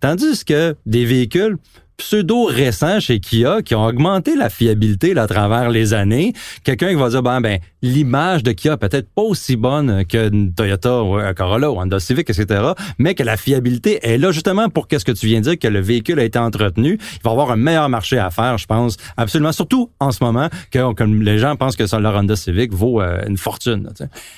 Tandis 0.00 0.44
que 0.44 0.76
des 0.86 1.04
véhicules 1.04 1.56
pseudo 2.02 2.44
récent 2.44 2.98
chez 2.98 3.20
Kia 3.20 3.62
qui 3.62 3.76
ont 3.76 3.84
augmenté 3.84 4.34
la 4.34 4.50
fiabilité 4.50 5.14
là, 5.14 5.22
à 5.22 5.26
travers 5.28 5.70
les 5.70 5.94
années. 5.94 6.32
Quelqu'un 6.64 6.88
qui 6.88 6.96
va 6.96 7.08
dire, 7.10 7.22
ben, 7.22 7.40
ben 7.40 7.60
l'image 7.80 8.42
de 8.42 8.50
Kia 8.50 8.76
peut-être 8.76 9.08
pas 9.08 9.22
aussi 9.22 9.54
bonne 9.54 10.04
qu'une 10.04 10.52
Toyota 10.52 11.02
ou 11.02 11.14
un 11.14 11.32
Corolla 11.32 11.70
ou 11.70 11.80
Honda 11.80 12.00
Civic, 12.00 12.28
etc., 12.28 12.72
mais 12.98 13.14
que 13.14 13.22
la 13.22 13.36
fiabilité 13.36 14.00
est 14.02 14.18
là 14.18 14.32
justement 14.32 14.68
pour 14.68 14.88
qu'est-ce 14.88 15.04
que 15.04 15.12
tu 15.12 15.26
viens 15.26 15.38
de 15.38 15.44
dire, 15.44 15.58
que 15.58 15.68
le 15.68 15.80
véhicule 15.80 16.18
a 16.18 16.24
été 16.24 16.38
entretenu. 16.40 16.98
Il 17.00 17.22
va 17.22 17.30
avoir 17.30 17.52
un 17.52 17.56
meilleur 17.56 17.88
marché 17.88 18.18
à 18.18 18.30
faire, 18.30 18.58
je 18.58 18.66
pense, 18.66 18.96
absolument. 19.16 19.52
Surtout 19.52 19.90
en 20.00 20.10
ce 20.10 20.24
moment, 20.24 20.48
que, 20.72 20.92
que 20.94 21.04
les 21.04 21.38
gens 21.38 21.54
pensent 21.54 21.76
que 21.76 21.84
leur 21.96 22.16
Honda 22.16 22.34
Civic 22.34 22.72
vaut 22.72 23.00
euh, 23.00 23.22
une 23.28 23.36
fortune. 23.36 23.88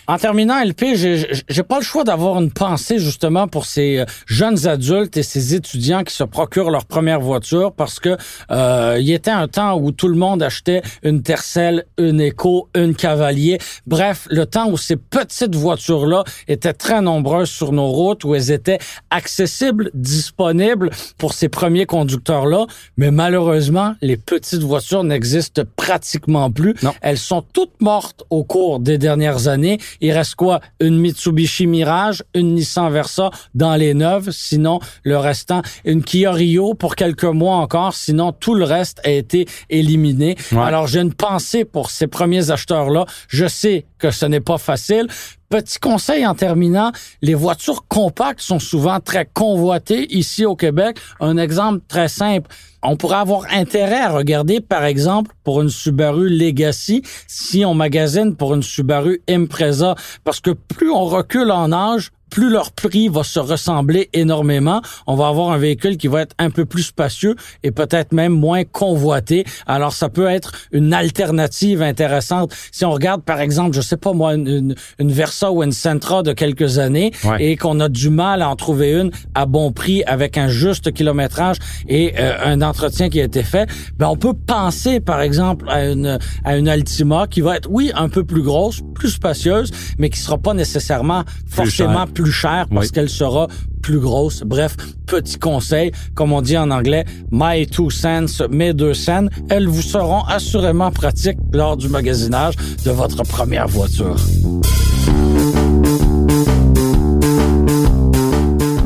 En 0.06 0.18
terminant, 0.18 0.62
LP, 0.62 0.96
j'ai 0.96 1.26
j'ai 1.48 1.62
pas 1.62 1.78
le 1.78 1.84
choix 1.84 2.04
d'avoir 2.04 2.40
une 2.40 2.50
pensée 2.50 2.98
justement 2.98 3.48
pour 3.48 3.64
ces 3.64 4.00
euh, 4.00 4.04
jeunes 4.26 4.66
adultes 4.66 5.16
et 5.16 5.22
ces 5.22 5.54
étudiants 5.54 6.02
qui 6.02 6.14
se 6.14 6.24
procurent 6.24 6.70
leur 6.70 6.84
première 6.84 7.20
voiture 7.20 7.53
parce 7.76 8.00
que 8.00 8.16
euh, 8.50 8.96
il 8.98 9.06
y 9.06 9.12
était 9.12 9.30
un 9.30 9.48
temps 9.48 9.78
où 9.78 9.92
tout 9.92 10.08
le 10.08 10.16
monde 10.16 10.42
achetait 10.42 10.82
une 11.02 11.22
Tercel, 11.22 11.84
une 11.98 12.20
Echo, 12.20 12.68
une 12.74 12.94
Cavalier. 12.94 13.58
Bref, 13.86 14.26
le 14.30 14.46
temps 14.46 14.68
où 14.70 14.76
ces 14.76 14.96
petites 14.96 15.54
voitures-là 15.54 16.24
étaient 16.48 16.72
très 16.72 17.00
nombreuses 17.00 17.50
sur 17.50 17.72
nos 17.72 17.88
routes, 17.88 18.24
où 18.24 18.34
elles 18.34 18.50
étaient 18.50 18.78
accessibles, 19.10 19.90
disponibles 19.94 20.90
pour 21.18 21.32
ces 21.32 21.48
premiers 21.48 21.86
conducteurs-là. 21.86 22.66
Mais 22.96 23.10
malheureusement, 23.10 23.94
les 24.00 24.16
petites 24.16 24.62
voitures 24.62 25.04
n'existent 25.04 25.62
pratiquement 25.76 26.50
plus. 26.50 26.74
Non. 26.82 26.92
Elles 27.00 27.18
sont 27.18 27.42
toutes 27.52 27.80
mortes 27.80 28.24
au 28.30 28.44
cours 28.44 28.80
des 28.80 28.98
dernières 28.98 29.48
années. 29.48 29.78
Il 30.00 30.12
reste 30.12 30.34
quoi? 30.34 30.60
Une 30.80 30.98
Mitsubishi 30.98 31.66
Mirage, 31.66 32.22
une 32.34 32.54
Nissan 32.54 32.90
Versa 32.90 33.30
dans 33.54 33.76
les 33.76 33.94
neuves, 33.94 34.30
sinon 34.30 34.80
le 35.02 35.18
restant, 35.18 35.62
une 35.84 36.02
Kia 36.02 36.32
Rio 36.32 36.74
pour 36.74 36.96
quelques 36.96 37.24
mois 37.34 37.56
encore, 37.56 37.94
sinon 37.94 38.32
tout 38.32 38.54
le 38.54 38.64
reste 38.64 39.00
a 39.04 39.10
été 39.10 39.46
éliminé. 39.68 40.36
Ouais. 40.52 40.62
Alors 40.62 40.86
j'ai 40.86 41.00
une 41.00 41.12
pensée 41.14 41.64
pour 41.64 41.90
ces 41.90 42.06
premiers 42.06 42.50
acheteurs-là. 42.50 43.06
Je 43.28 43.46
sais 43.46 43.86
que 43.98 44.10
ce 44.10 44.26
n'est 44.26 44.40
pas 44.40 44.58
facile. 44.58 45.08
Petit 45.50 45.78
conseil 45.78 46.26
en 46.26 46.34
terminant, 46.34 46.90
les 47.22 47.34
voitures 47.34 47.86
compactes 47.86 48.40
sont 48.40 48.58
souvent 48.58 48.98
très 48.98 49.28
convoitées 49.32 50.12
ici 50.12 50.44
au 50.44 50.56
Québec. 50.56 50.98
Un 51.20 51.36
exemple 51.36 51.80
très 51.86 52.08
simple, 52.08 52.50
on 52.82 52.96
pourrait 52.96 53.18
avoir 53.18 53.46
intérêt 53.52 54.00
à 54.00 54.10
regarder, 54.10 54.60
par 54.60 54.84
exemple, 54.84 55.30
pour 55.44 55.62
une 55.62 55.68
Subaru 55.68 56.28
Legacy, 56.28 57.02
si 57.28 57.64
on 57.64 57.74
magasine 57.74 58.34
pour 58.34 58.54
une 58.54 58.62
Subaru 58.62 59.22
Impreza, 59.28 59.94
parce 60.24 60.40
que 60.40 60.50
plus 60.50 60.90
on 60.90 61.04
recule 61.04 61.50
en 61.50 61.72
âge, 61.72 62.10
plus 62.34 62.50
leur 62.50 62.72
prix 62.72 63.06
va 63.08 63.22
se 63.22 63.38
ressembler 63.38 64.10
énormément. 64.12 64.82
On 65.06 65.14
va 65.14 65.28
avoir 65.28 65.52
un 65.52 65.56
véhicule 65.56 65.96
qui 65.96 66.08
va 66.08 66.22
être 66.22 66.34
un 66.40 66.50
peu 66.50 66.64
plus 66.64 66.82
spacieux 66.82 67.36
et 67.62 67.70
peut-être 67.70 68.12
même 68.12 68.32
moins 68.32 68.64
convoité. 68.64 69.44
Alors, 69.68 69.92
ça 69.92 70.08
peut 70.08 70.26
être 70.26 70.50
une 70.72 70.92
alternative 70.92 71.80
intéressante. 71.80 72.52
Si 72.72 72.84
on 72.84 72.90
regarde, 72.90 73.22
par 73.22 73.40
exemple, 73.40 73.76
je 73.76 73.80
sais 73.80 73.96
pas 73.96 74.12
moi, 74.12 74.34
une, 74.34 74.74
Versa 74.98 75.52
ou 75.52 75.62
une 75.62 75.70
Sentra 75.70 76.24
de 76.24 76.32
quelques 76.32 76.78
années 76.78 77.12
Ouais. 77.24 77.44
et 77.44 77.56
qu'on 77.56 77.78
a 77.78 77.88
du 77.88 78.10
mal 78.10 78.42
à 78.42 78.48
en 78.48 78.56
trouver 78.56 78.90
une 79.00 79.12
à 79.36 79.46
bon 79.46 79.70
prix 79.70 80.02
avec 80.04 80.36
un 80.36 80.48
juste 80.48 80.92
kilométrage 80.92 81.58
et 81.88 82.14
euh, 82.18 82.34
un 82.44 82.62
entretien 82.62 83.08
qui 83.10 83.20
a 83.20 83.24
été 83.24 83.44
fait, 83.44 83.68
ben 83.96 84.08
on 84.08 84.16
peut 84.16 84.34
penser, 84.34 84.98
par 84.98 85.20
exemple, 85.20 85.66
à 85.68 85.84
une, 85.84 86.18
à 86.44 86.56
une 86.56 86.68
Altima 86.68 87.28
qui 87.28 87.42
va 87.42 87.56
être, 87.58 87.68
oui, 87.70 87.92
un 87.94 88.08
peu 88.08 88.24
plus 88.24 88.42
grosse, 88.42 88.80
plus 88.94 89.10
spacieuse, 89.10 89.70
mais 89.98 90.10
qui 90.10 90.18
sera 90.18 90.36
pas 90.38 90.52
nécessairement 90.54 91.22
forcément 91.48 92.04
cher. 92.06 92.08
plus 92.08 92.23
cher 92.32 92.66
parce 92.70 92.86
Oui. 92.86 92.92
qu'elle 92.92 93.08
sera 93.08 93.48
plus 93.82 93.98
grosse. 93.98 94.42
Bref, 94.44 94.76
petit 95.06 95.38
conseil, 95.38 95.92
comme 96.14 96.32
on 96.32 96.40
dit 96.42 96.56
en 96.56 96.70
anglais, 96.70 97.04
my 97.30 97.66
two 97.66 97.90
cents, 97.90 98.42
mes 98.50 98.72
deux 98.72 98.94
cents, 98.94 99.26
elles 99.50 99.68
vous 99.68 99.82
seront 99.82 100.22
assurément 100.24 100.90
pratiques 100.90 101.38
lors 101.52 101.76
du 101.76 101.88
magasinage 101.88 102.54
de 102.84 102.90
votre 102.90 103.22
première 103.24 103.68
voiture. 103.68 104.16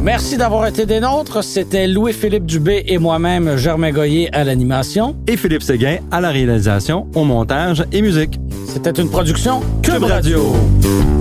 Merci 0.03 0.37
d'avoir 0.39 0.67
été 0.67 0.87
des 0.87 1.01
nôtres. 1.01 1.45
C'était 1.45 1.87
Louis-Philippe 1.87 2.47
Dubé 2.47 2.83
et 2.87 2.99
moi-même, 2.99 3.57
Germain 3.57 3.93
Goyer, 3.93 4.35
à 4.35 4.43
l'animation. 4.43 5.15
Et 5.27 5.37
Philippe 5.37 5.63
Séguin 5.63 5.99
à 6.11 6.21
la 6.21 6.31
réalisation, 6.31 7.07
au 7.15 7.25
montage 7.25 7.85
et 7.93 8.01
musique. 8.01 8.41
C'était 8.67 8.91
une 9.01 9.11
production 9.11 9.61
Cube, 9.83 9.95
Cube 9.95 10.05
Radio. 10.05 10.43
Radio. 10.53 11.18